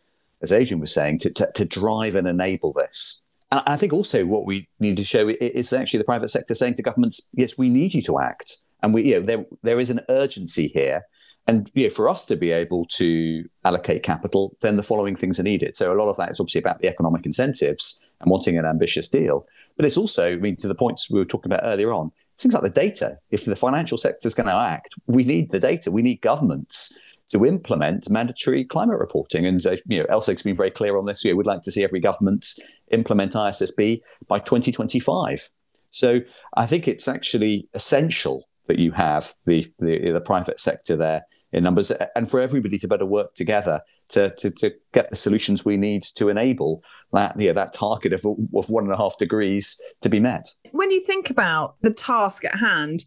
as 0.44 0.52
Adrian 0.52 0.80
was 0.80 0.94
saying, 0.94 1.18
to, 1.20 1.30
to, 1.30 1.50
to 1.54 1.64
drive 1.64 2.14
and 2.14 2.28
enable 2.28 2.72
this. 2.72 3.24
And 3.50 3.62
I 3.66 3.76
think 3.76 3.92
also 3.92 4.24
what 4.24 4.46
we 4.46 4.68
need 4.78 4.96
to 4.98 5.04
show 5.04 5.28
is 5.28 5.72
actually 5.72 5.98
the 5.98 6.04
private 6.04 6.28
sector 6.28 6.54
saying 6.54 6.74
to 6.74 6.82
governments, 6.82 7.28
yes, 7.32 7.58
we 7.58 7.70
need 7.70 7.94
you 7.94 8.02
to 8.02 8.20
act. 8.20 8.58
And 8.82 8.94
we, 8.94 9.04
you 9.04 9.14
know, 9.14 9.20
there, 9.20 9.44
there 9.62 9.80
is 9.80 9.90
an 9.90 10.00
urgency 10.08 10.68
here. 10.68 11.02
And 11.46 11.70
you 11.74 11.84
know, 11.84 11.90
for 11.90 12.08
us 12.08 12.24
to 12.26 12.36
be 12.36 12.52
able 12.52 12.86
to 12.92 13.44
allocate 13.64 14.02
capital, 14.02 14.56
then 14.62 14.76
the 14.76 14.82
following 14.82 15.14
things 15.14 15.38
are 15.40 15.44
needed. 15.44 15.76
So 15.76 15.92
a 15.92 15.98
lot 15.98 16.08
of 16.08 16.16
that 16.16 16.30
is 16.30 16.40
obviously 16.40 16.60
about 16.60 16.80
the 16.80 16.88
economic 16.88 17.26
incentives 17.26 18.06
and 18.20 18.30
wanting 18.30 18.56
an 18.56 18.64
ambitious 18.64 19.08
deal. 19.08 19.46
But 19.76 19.84
it's 19.84 19.98
also, 19.98 20.32
I 20.32 20.36
mean, 20.36 20.56
to 20.56 20.68
the 20.68 20.74
points 20.74 21.10
we 21.10 21.18
were 21.18 21.26
talking 21.26 21.52
about 21.52 21.64
earlier 21.64 21.92
on, 21.92 22.12
things 22.38 22.54
like 22.54 22.62
the 22.62 22.70
data. 22.70 23.18
If 23.30 23.44
the 23.44 23.56
financial 23.56 23.98
sector 23.98 24.26
is 24.26 24.34
going 24.34 24.48
to 24.48 24.54
act, 24.54 24.94
we 25.06 25.24
need 25.24 25.50
the 25.50 25.60
data. 25.60 25.90
We 25.90 26.02
need 26.02 26.20
governments 26.20 26.98
to 27.30 27.44
implement 27.44 28.10
mandatory 28.10 28.64
climate 28.64 28.98
reporting. 28.98 29.46
And 29.46 29.64
uh, 29.66 29.76
you 29.86 30.00
know, 30.00 30.06
LSEG's 30.06 30.42
been 30.42 30.54
very 30.54 30.70
clear 30.70 30.96
on 30.96 31.06
this. 31.06 31.24
We 31.24 31.32
would 31.32 31.46
like 31.46 31.62
to 31.62 31.72
see 31.72 31.84
every 31.84 32.00
government 32.00 32.46
implement 32.90 33.32
ISSB 33.32 34.00
by 34.28 34.38
2025. 34.38 35.50
So 35.90 36.20
I 36.56 36.66
think 36.66 36.88
it's 36.88 37.08
actually 37.08 37.68
essential 37.74 38.48
that 38.66 38.78
you 38.78 38.92
have 38.92 39.32
the, 39.46 39.66
the, 39.78 40.10
the 40.12 40.20
private 40.20 40.58
sector 40.58 40.96
there 40.96 41.24
in 41.54 41.64
numbers 41.64 41.90
and 42.14 42.30
for 42.30 42.40
everybody 42.40 42.78
to 42.78 42.88
better 42.88 43.06
work 43.06 43.32
together 43.34 43.80
to, 44.10 44.30
to, 44.36 44.50
to 44.50 44.72
get 44.92 45.08
the 45.08 45.16
solutions 45.16 45.64
we 45.64 45.76
need 45.76 46.02
to 46.02 46.28
enable 46.28 46.82
that 47.12 47.38
yeah, 47.38 47.52
that 47.52 47.72
target 47.72 48.12
of, 48.12 48.24
of 48.26 48.68
one 48.68 48.84
and 48.84 48.92
a 48.92 48.96
half 48.96 49.16
degrees 49.18 49.80
to 50.00 50.08
be 50.08 50.20
met. 50.20 50.46
When 50.72 50.90
you 50.90 51.00
think 51.00 51.30
about 51.30 51.76
the 51.80 51.94
task 51.94 52.44
at 52.44 52.58
hand, 52.58 53.04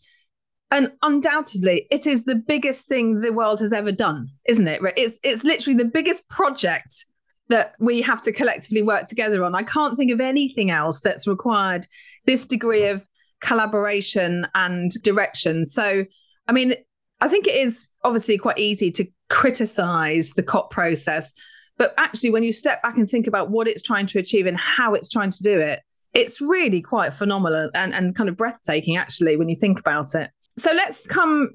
and 0.72 0.92
undoubtedly 1.02 1.88
it 1.92 2.08
is 2.08 2.26
the 2.26 2.36
biggest 2.36 2.88
thing 2.88 3.22
the 3.22 3.32
world 3.32 3.60
has 3.60 3.74
ever 3.74 3.92
done, 3.92 4.30
isn't 4.48 4.68
it? 4.68 4.82
It's 4.98 5.20
it's 5.24 5.44
literally 5.44 5.78
the 5.78 5.86
biggest 5.86 6.28
project 6.30 7.06
that 7.50 7.76
we 7.80 8.02
have 8.02 8.22
to 8.22 8.32
collectively 8.32 8.82
work 8.82 9.06
together 9.06 9.44
on. 9.44 9.56
I 9.56 9.64
can't 9.64 9.98
think 9.98 10.12
of 10.12 10.20
anything 10.20 10.72
else 10.72 11.00
that's 11.00 11.28
required 11.28 11.86
this 12.26 12.46
degree 12.46 12.88
of 12.88 13.08
collaboration 13.40 14.48
and 14.56 14.92
direction. 15.04 15.64
So, 15.64 16.06
I 16.48 16.52
mean, 16.52 16.76
I 17.20 17.28
think 17.28 17.48
it 17.48 17.56
is 17.56 17.88
obviously 18.04 18.38
quite 18.38 18.60
easy 18.60 18.92
to 18.92 19.06
criticize 19.30 20.32
the 20.32 20.44
COP 20.44 20.72
process. 20.72 21.34
But 21.78 21.94
actually, 21.98 22.32
when 22.32 22.44
you 22.44 22.52
step 22.52 22.82
back 22.82 22.98
and 22.98 23.10
think 23.10 23.28
about 23.28 23.50
what 23.52 23.68
it's 23.68 23.82
trying 23.82 24.08
to 24.08 24.20
achieve 24.20 24.46
and 24.46 24.58
how 24.58 24.94
it's 24.94 25.10
trying 25.10 25.32
to 25.32 25.44
do 25.44 25.60
it, 25.60 25.82
it's 26.14 26.42
really 26.42 26.82
quite 26.82 27.14
phenomenal 27.14 27.70
and, 27.76 27.94
and 27.94 28.16
kind 28.16 28.30
of 28.30 28.38
breathtaking, 28.38 28.98
actually, 28.98 29.38
when 29.38 29.50
you 29.50 29.56
think 29.56 29.80
about 29.80 30.16
it. 30.16 30.32
So 30.58 30.72
let's 30.72 31.06
come 31.06 31.52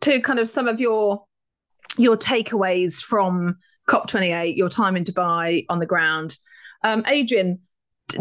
to 0.00 0.20
kind 0.20 0.38
of 0.38 0.48
some 0.48 0.66
of 0.66 0.80
your 0.80 1.24
your 1.96 2.16
takeaways 2.16 3.02
from 3.02 3.56
COP28, 3.88 4.56
your 4.56 4.68
time 4.68 4.96
in 4.96 5.04
Dubai 5.04 5.66
on 5.68 5.78
the 5.78 5.86
ground. 5.86 6.38
Um, 6.82 7.04
Adrian, 7.06 7.60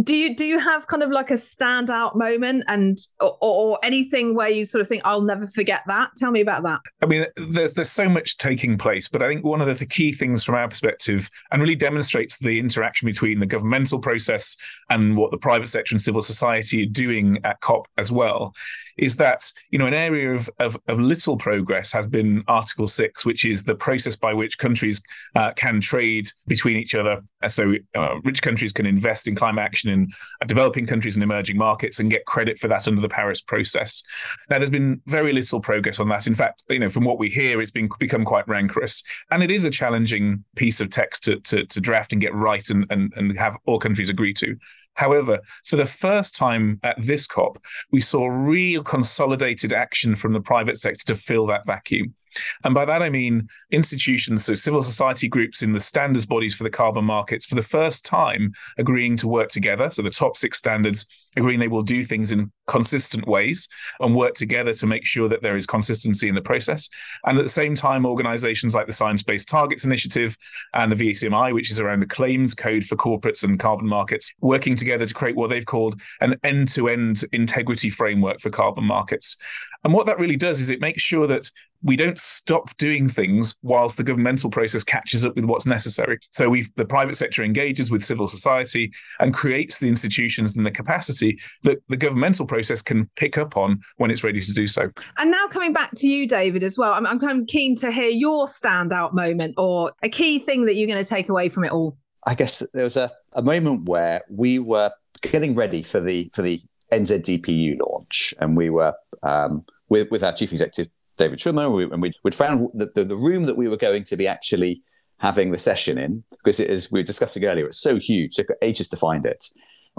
do 0.04 0.16
you 0.16 0.36
do 0.36 0.46
you 0.46 0.60
have 0.60 0.88
kind 0.88 1.04
of 1.04 1.12
like 1.12 1.32
a 1.32 1.36
standout 1.36 2.16
moment 2.16 2.64
and 2.68 2.98
or, 3.20 3.38
or, 3.42 3.80
anything 3.84 4.36
where 4.36 4.50
you 4.50 4.66
sort 4.66 4.82
of 4.82 4.88
think 4.88 5.02
I'll 5.06 5.22
never 5.22 5.48
forget 5.48 5.82
that? 5.88 6.12
Tell 6.18 6.32
me 6.32 6.42
about 6.42 6.64
that. 6.64 6.82
I 7.02 7.06
mean, 7.06 7.26
there's 7.50 7.74
there's 7.74 7.92
so 7.92 8.10
much 8.10 8.38
taking 8.38 8.78
place, 8.78 9.08
but 9.08 9.22
I 9.22 9.28
think 9.28 9.46
one 9.46 9.62
of 9.62 9.68
the, 9.68 9.74
the 9.74 9.86
key 9.86 10.12
things 10.12 10.44
from 10.44 10.56
our 10.56 10.68
perspective 10.68 11.30
and 11.52 11.62
really 11.62 11.76
demonstrates 11.76 12.38
the 12.38 12.60
interaction 12.60 13.06
between 13.06 13.40
the 13.40 13.46
governmental 13.46 14.00
process 14.00 14.56
and 14.90 15.16
what 15.16 15.32
the 15.32 15.38
private 15.38 15.68
sector 15.68 15.94
and 15.94 16.02
civil 16.02 16.22
society 16.22 16.84
are 16.84 16.90
doing 16.90 17.40
at 17.44 17.60
COP 17.62 17.88
as 17.98 18.12
well 18.12 18.54
is 18.98 19.16
that 19.16 19.52
you 19.72 19.80
know 19.80 19.88
an 19.88 19.94
area 19.94 20.34
of, 20.34 20.50
of, 20.60 20.78
of 20.88 21.00
little 21.00 21.38
progress 21.38 21.92
has 21.92 22.06
been 22.06 22.44
Article 22.48 22.88
Six, 22.88 23.26
which 23.26 23.46
is 23.46 23.64
the 23.64 23.76
process 23.76 24.16
by 24.16 24.34
which 24.34 24.58
countries 24.58 25.02
uh, 25.36 25.52
can 25.54 25.80
trade 25.80 26.30
between 26.48 26.78
each 26.78 26.96
other. 26.96 27.22
So 27.48 27.76
uh, 27.96 28.20
rich 28.24 28.42
countries 28.42 28.74
can 28.74 28.86
invest 28.86 29.28
in 29.28 29.36
climate 29.36 29.64
action 29.64 29.79
in 29.88 30.10
uh, 30.42 30.46
developing 30.46 30.86
countries 30.86 31.16
and 31.16 31.24
emerging 31.24 31.58
markets 31.58 32.00
and 32.00 32.12
get 32.12 32.26
credit 32.26 32.60
for 32.60 32.68
that 32.68 32.88
under 32.88 33.02
the 33.02 33.10
Paris 33.10 33.42
process. 33.42 34.04
Now, 34.50 34.58
there's 34.58 34.70
been 34.70 35.02
very 35.06 35.32
little 35.32 35.62
progress 35.62 36.00
on 36.00 36.10
that. 36.10 36.28
In 36.28 36.36
fact, 36.36 36.64
you 36.70 36.80
know, 36.80 36.90
from 36.90 37.06
what 37.06 37.20
we 37.20 37.30
hear, 37.30 37.62
it's 37.62 37.72
been 37.72 37.90
become 38.00 38.26
quite 38.26 38.48
rancorous, 38.48 39.04
and 39.32 39.44
it 39.44 39.52
is 39.52 39.66
a 39.66 39.70
challenging 39.70 40.44
piece 40.56 40.82
of 40.82 40.90
text 40.90 41.24
to 41.26 41.40
to, 41.42 41.66
to 41.66 41.80
draft 41.80 42.12
and 42.12 42.22
get 42.22 42.34
right 42.34 42.70
and, 42.70 42.86
and 42.90 43.14
and 43.16 43.38
have 43.38 43.58
all 43.66 43.80
countries 43.80 44.10
agree 44.10 44.34
to. 44.34 44.58
However, 44.94 45.40
for 45.64 45.78
the 45.78 45.86
first 45.86 46.36
time 46.36 46.80
at 46.84 47.02
this 47.02 47.26
COP, 47.26 47.58
we 47.92 48.02
saw 48.02 48.28
real 48.28 48.84
consolidated 48.84 49.72
action 49.72 50.16
from 50.16 50.34
the 50.34 50.42
private 50.42 50.78
sector 50.78 51.06
to 51.06 51.16
fill 51.16 51.48
that 51.48 51.66
vacuum. 51.66 52.16
And 52.64 52.74
by 52.74 52.86
that, 52.86 53.02
I 53.02 53.10
mean 53.10 53.48
institutions, 53.72 54.46
so 54.46 54.54
civil 54.54 54.82
society 54.82 55.28
groups 55.28 55.62
in 55.62 55.74
the 55.74 55.80
standards 55.80 56.26
bodies 56.26 56.56
for 56.56 56.64
the 56.64 56.70
carbon 56.70 57.06
markets, 57.06 57.46
for 57.46 57.56
the 57.56 57.62
first 57.62 58.06
time 58.06 58.52
agreeing 58.78 59.18
to 59.18 59.28
work 59.28 59.50
together. 59.50 59.90
So 59.92 60.02
the 60.02 60.10
top 60.10 60.38
six 60.38 60.58
standards 60.58 61.06
agreeing 61.36 61.60
they 61.60 61.68
will 61.68 61.84
do 61.84 62.04
things 62.04 62.32
in 62.32 62.52
consistent 62.70 63.28
ways 63.28 63.68
and 64.00 64.16
work 64.16 64.36
together 64.36 64.72
to 64.74 64.86
make 64.86 65.06
sure 65.06 65.28
that 65.28 65.42
there 65.42 65.58
is 65.58 65.66
consistency 65.66 66.30
in 66.30 66.36
the 66.36 66.42
process. 66.42 66.88
And 67.26 67.38
at 67.38 67.44
the 67.44 67.50
same 67.50 67.76
time, 67.76 68.06
organizations 68.06 68.76
like 68.76 68.86
the 68.86 68.94
Science 68.94 69.24
Based 69.24 69.50
Targets 69.50 69.84
Initiative 69.84 70.38
and 70.74 70.92
the 70.92 70.96
VCMI, 70.96 71.54
which 71.54 71.72
is 71.72 71.80
around 71.80 72.02
the 72.02 72.06
claims 72.06 72.54
code 72.54 72.84
for 72.84 72.96
corporates 72.96 73.44
and 73.44 73.60
carbon 73.60 73.88
markets, 73.88 74.32
working 74.40 74.76
together 74.76 75.06
to 75.06 75.14
create 75.14 75.36
what 75.36 75.50
they've 75.50 75.66
called 75.66 76.00
an 76.22 76.36
end 76.44 76.68
to 76.70 76.88
end 76.88 77.24
integrity 77.32 77.90
framework 77.90 78.40
for 78.40 78.52
carbon 78.52 78.86
markets. 78.86 79.36
And 79.84 79.94
what 79.94 80.06
that 80.08 80.20
really 80.20 80.36
does 80.36 80.60
is 80.60 80.70
it 80.70 80.82
makes 80.82 81.02
sure 81.02 81.26
that 81.28 81.50
we 81.82 81.96
don't 81.96 82.20
stop 82.20 82.76
doing 82.78 83.08
things 83.08 83.56
whilst 83.62 83.98
the 83.98 84.04
governmental 84.04 84.50
process 84.50 84.84
catches 84.84 85.26
up 85.26 85.36
with 85.36 85.46
what's 85.46 85.66
necessary. 85.66 86.20
So 86.32 86.50
we 86.50 86.66
the 86.76 86.86
private 86.86 87.16
sector 87.16 87.44
engages 87.44 87.90
with 87.90 88.04
civil 88.04 88.28
society 88.28 88.92
and 89.20 89.34
creates 89.34 89.80
the 89.80 89.88
institutions 89.88 90.58
and 90.58 90.66
the 90.66 90.72
capacity 90.72 91.40
that 91.64 91.78
the 91.88 91.96
governmental 91.96 92.46
process 92.46 92.59
can 92.82 93.10
pick 93.16 93.38
up 93.38 93.58
on 93.58 93.80
when 93.98 94.12
it's 94.12 94.24
ready 94.24 94.42
to 94.42 94.54
do 94.54 94.68
so. 94.68 94.92
And 95.18 95.32
now 95.32 95.48
coming 95.48 95.74
back 95.74 95.92
to 95.98 96.08
you, 96.08 96.28
David, 96.28 96.64
as 96.64 96.78
well, 96.78 96.94
I'm, 96.94 97.06
I'm 97.06 97.20
kind 97.20 97.42
of 97.42 97.48
keen 97.48 97.76
to 97.78 97.92
hear 97.92 98.10
your 98.10 98.46
standout 98.46 99.14
moment 99.14 99.56
or 99.58 99.92
a 100.04 100.10
key 100.10 100.40
thing 100.40 100.66
that 100.66 100.76
you're 100.76 100.88
going 100.88 101.04
to 101.04 101.10
take 101.10 101.30
away 101.30 101.50
from 101.50 101.64
it 101.64 101.72
all. 101.72 101.98
I 102.26 102.36
guess 102.36 102.64
there 102.74 102.84
was 102.84 102.98
a, 102.98 103.10
a 103.34 103.42
moment 103.42 103.88
where 103.88 104.22
we 104.30 104.60
were 104.60 104.92
getting 105.22 105.56
ready 105.56 105.84
for 105.84 106.00
the 106.00 106.30
for 106.34 106.42
the 106.42 106.62
NZDPU 106.92 107.80
launch, 107.80 108.34
and 108.40 108.58
we 108.58 108.70
were 108.70 108.94
um, 109.24 109.66
with 109.88 110.12
with 110.12 110.24
our 110.24 110.34
chief 110.34 110.52
executive 110.52 110.92
David 111.20 111.40
Schwimmer, 111.40 111.76
we, 111.76 111.84
and 111.84 112.02
we'd, 112.02 112.16
we'd 112.24 112.34
found 112.34 112.70
that 112.74 112.96
the, 112.96 113.04
the 113.04 113.16
room 113.16 113.44
that 113.44 113.58
we 113.58 113.68
were 113.68 113.78
going 113.78 114.06
to 114.06 114.18
be 114.18 114.26
actually 114.26 114.82
having 115.18 115.52
the 115.52 115.60
session 115.60 115.98
in, 115.98 116.24
because 116.30 116.60
it 116.60 116.70
is 116.70 116.92
we 116.92 117.02
were 117.02 117.04
discussing 117.04 117.44
earlier, 117.44 117.68
it's 117.68 117.82
so 117.82 117.98
huge, 117.98 118.40
it 118.40 118.48
took 118.48 118.58
ages 118.62 118.88
to 118.88 118.98
find 118.98 119.26
it. 119.26 119.46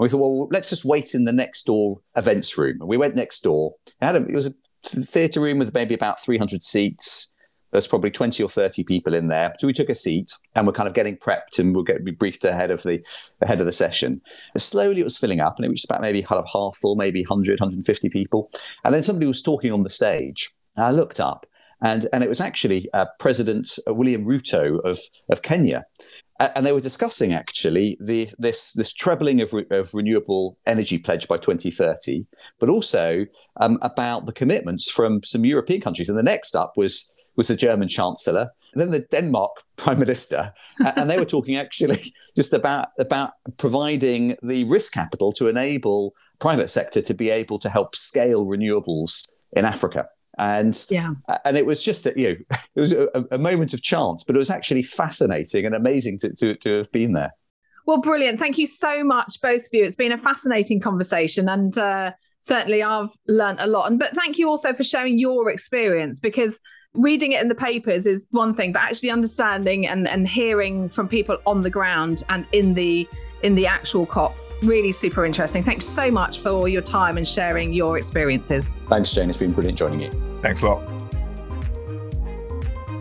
We 0.01 0.09
thought, 0.09 0.19
well, 0.19 0.47
let's 0.51 0.71
just 0.71 0.83
wait 0.83 1.13
in 1.13 1.25
the 1.25 1.31
next 1.31 1.63
door 1.63 2.01
events 2.15 2.57
room. 2.57 2.77
And 2.79 2.89
we 2.89 2.97
went 2.97 3.15
next 3.15 3.41
door. 3.43 3.75
It, 4.01 4.15
a, 4.15 4.25
it 4.25 4.33
was 4.33 4.47
a 4.47 4.53
theatre 4.83 5.39
room 5.39 5.59
with 5.59 5.75
maybe 5.75 5.93
about 5.93 6.19
300 6.19 6.63
seats. 6.63 7.35
There's 7.69 7.87
probably 7.87 8.09
20 8.09 8.41
or 8.41 8.49
30 8.49 8.83
people 8.83 9.13
in 9.13 9.27
there. 9.27 9.53
So 9.59 9.67
we 9.67 9.73
took 9.73 9.89
a 9.89 9.95
seat 9.95 10.31
and 10.55 10.65
we're 10.65 10.73
kind 10.73 10.89
of 10.89 10.95
getting 10.95 11.17
prepped 11.17 11.59
and 11.59 11.75
we'll 11.75 11.85
get 11.85 12.03
be 12.03 12.11
briefed 12.11 12.43
ahead 12.43 12.71
of 12.71 12.81
the 12.81 13.05
ahead 13.41 13.61
of 13.61 13.67
the 13.67 13.71
session. 13.71 14.21
And 14.55 14.61
slowly 14.61 15.01
it 15.01 15.05
was 15.05 15.19
filling 15.19 15.39
up 15.39 15.57
and 15.57 15.65
it 15.65 15.69
was 15.69 15.85
about 15.85 16.01
maybe 16.01 16.23
kind 16.23 16.39
of 16.39 16.49
half 16.51 16.77
full, 16.77 16.95
maybe 16.95 17.21
100, 17.21 17.59
150 17.59 18.09
people. 18.09 18.49
And 18.83 18.95
then 18.95 19.03
somebody 19.03 19.27
was 19.27 19.43
talking 19.43 19.71
on 19.71 19.81
the 19.81 19.89
stage. 19.89 20.49
And 20.75 20.85
I 20.85 20.89
looked 20.91 21.19
up 21.19 21.45
and, 21.81 22.07
and 22.11 22.23
it 22.23 22.29
was 22.29 22.41
actually 22.41 22.89
uh, 22.93 23.05
President 23.19 23.77
William 23.87 24.25
Ruto 24.25 24.79
of, 24.83 24.99
of 25.29 25.43
Kenya 25.43 25.85
and 26.55 26.65
they 26.65 26.71
were 26.71 26.81
discussing 26.81 27.33
actually 27.33 27.97
the, 27.99 28.29
this 28.37 28.73
this 28.73 28.93
trebling 28.93 29.41
of, 29.41 29.53
re, 29.53 29.65
of 29.71 29.93
renewable 29.93 30.57
energy 30.65 30.97
pledge 30.97 31.27
by 31.27 31.37
2030, 31.37 32.25
but 32.59 32.69
also 32.69 33.25
um, 33.57 33.77
about 33.81 34.25
the 34.25 34.33
commitments 34.33 34.89
from 34.89 35.23
some 35.23 35.45
European 35.45 35.81
countries. 35.81 36.09
And 36.09 36.17
the 36.17 36.23
next 36.23 36.55
up 36.55 36.73
was 36.77 37.13
was 37.37 37.47
the 37.47 37.55
German 37.55 37.87
Chancellor, 37.87 38.51
and 38.73 38.81
then 38.81 38.91
the 38.91 38.99
Denmark 38.99 39.51
Prime 39.77 39.99
Minister, 39.99 40.53
and 40.79 41.09
they 41.09 41.17
were 41.17 41.25
talking 41.25 41.57
actually 41.57 41.99
just 42.35 42.53
about 42.53 42.89
about 42.99 43.31
providing 43.57 44.35
the 44.41 44.63
risk 44.65 44.93
capital 44.93 45.31
to 45.33 45.47
enable 45.47 46.13
private 46.39 46.69
sector 46.69 47.01
to 47.01 47.13
be 47.13 47.29
able 47.29 47.59
to 47.59 47.69
help 47.69 47.95
scale 47.95 48.45
renewables 48.45 49.29
in 49.53 49.65
Africa 49.65 50.07
and 50.37 50.85
yeah. 50.89 51.13
and 51.45 51.57
it 51.57 51.65
was 51.65 51.83
just 51.83 52.05
a, 52.05 52.13
you 52.15 52.29
know 52.29 52.35
it 52.75 52.81
was 52.81 52.93
a, 52.93 53.09
a, 53.31 53.37
moment 53.37 53.73
of 53.73 53.81
chance 53.81 54.23
but 54.23 54.35
it 54.35 54.39
was 54.39 54.49
actually 54.49 54.83
fascinating 54.83 55.65
and 55.65 55.75
amazing 55.75 56.17
to, 56.19 56.33
to, 56.35 56.55
to 56.55 56.77
have 56.77 56.91
been 56.91 57.13
there. 57.13 57.31
Well 57.85 57.99
brilliant. 57.99 58.39
Thank 58.39 58.57
you 58.57 58.67
so 58.67 59.03
much 59.03 59.41
both 59.41 59.65
of 59.65 59.69
you. 59.73 59.83
It's 59.83 59.95
been 59.95 60.11
a 60.11 60.17
fascinating 60.17 60.79
conversation 60.79 61.49
and 61.49 61.77
uh, 61.77 62.11
certainly 62.39 62.81
i've 62.81 63.11
learned 63.27 63.59
a 63.59 63.67
lot. 63.67 63.89
And 63.89 63.99
but 63.99 64.15
thank 64.15 64.37
you 64.37 64.49
also 64.49 64.73
for 64.73 64.83
sharing 64.83 65.19
your 65.19 65.49
experience 65.49 66.19
because 66.19 66.61
reading 66.93 67.31
it 67.31 67.41
in 67.41 67.47
the 67.47 67.55
papers 67.55 68.05
is 68.05 68.27
one 68.31 68.53
thing 68.53 68.73
but 68.73 68.81
actually 68.81 69.09
understanding 69.09 69.87
and, 69.87 70.07
and 70.07 70.27
hearing 70.27 70.89
from 70.89 71.07
people 71.07 71.37
on 71.45 71.61
the 71.61 71.69
ground 71.69 72.23
and 72.29 72.45
in 72.51 72.73
the 72.73 73.07
in 73.43 73.55
the 73.55 73.65
actual 73.65 74.05
cop 74.05 74.35
really 74.61 74.91
super 74.91 75.25
interesting. 75.25 75.63
Thanks 75.63 75.85
so 75.85 76.11
much 76.11 76.39
for 76.39 76.67
your 76.67 76.81
time 76.81 77.17
and 77.17 77.27
sharing 77.27 77.73
your 77.73 77.97
experiences. 77.97 78.73
Thanks, 78.87 79.11
Jane. 79.11 79.29
It's 79.29 79.37
been 79.37 79.53
brilliant 79.53 79.77
joining 79.77 80.01
you. 80.01 80.11
Thanks 80.41 80.61
a 80.61 80.67
lot. 80.67 80.87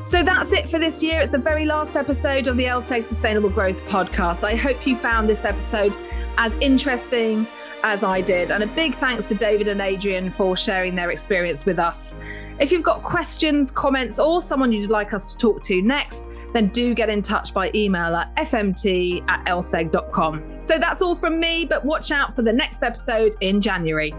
So 0.09 0.25
that's 0.25 0.53
it 0.53 0.69
for 0.69 0.81
this 0.81 1.05
year. 1.05 1.21
It's 1.21 1.31
the 1.31 1.39
very 1.39 1.65
last 1.65 1.97
episode 1.97 2.49
of 2.49 2.57
the 2.57 2.65
LSEG 2.65 3.05
Sustainable 3.05 3.49
Growth 3.49 3.85
podcast. 3.85 4.43
I 4.43 4.57
hope 4.57 4.85
you 4.85 4.97
found 4.97 5.29
this 5.29 5.45
episode 5.45 5.97
as 6.37 6.53
interesting 6.55 7.47
as 7.85 8.03
I 8.03 8.21
did. 8.21 8.51
And 8.51 8.63
a 8.65 8.67
big 8.67 8.95
thanks 8.95 9.27
to 9.27 9.35
David 9.35 9.69
and 9.69 9.81
Adrian 9.81 10.31
for 10.31 10.57
sharing 10.57 10.97
their 10.97 11.11
experience 11.11 11.65
with 11.65 11.79
us. 11.79 12.17
If 12.59 12.73
you've 12.73 12.83
got 12.83 13.03
questions, 13.03 13.71
comments, 13.71 14.19
or 14.19 14.43
someone 14.43 14.73
you'd 14.73 14.91
like 14.91 15.15
us 15.15 15.33
to 15.33 15.39
talk 15.39 15.63
to 15.63 15.81
next, 15.81 16.27
then 16.53 16.69
do 16.69 16.95
get 16.95 17.09
in 17.09 17.23
touch 17.23 17.55
by 17.55 17.71
email 17.75 18.15
at 18.17 18.35
fmt 18.37 19.25
at 19.29 19.45
lseg.com. 19.47 20.61
So 20.63 20.79
that's 20.79 21.03
all 21.03 21.17
from 21.17 21.41
me, 21.41 21.65
but 21.65 21.85
watch 21.85 22.11
out 22.11 22.35
for 22.35 22.43
the 22.43 22.53
next 22.53 22.83
episode 22.83 23.37
in 23.41 23.61
January. 23.61 24.15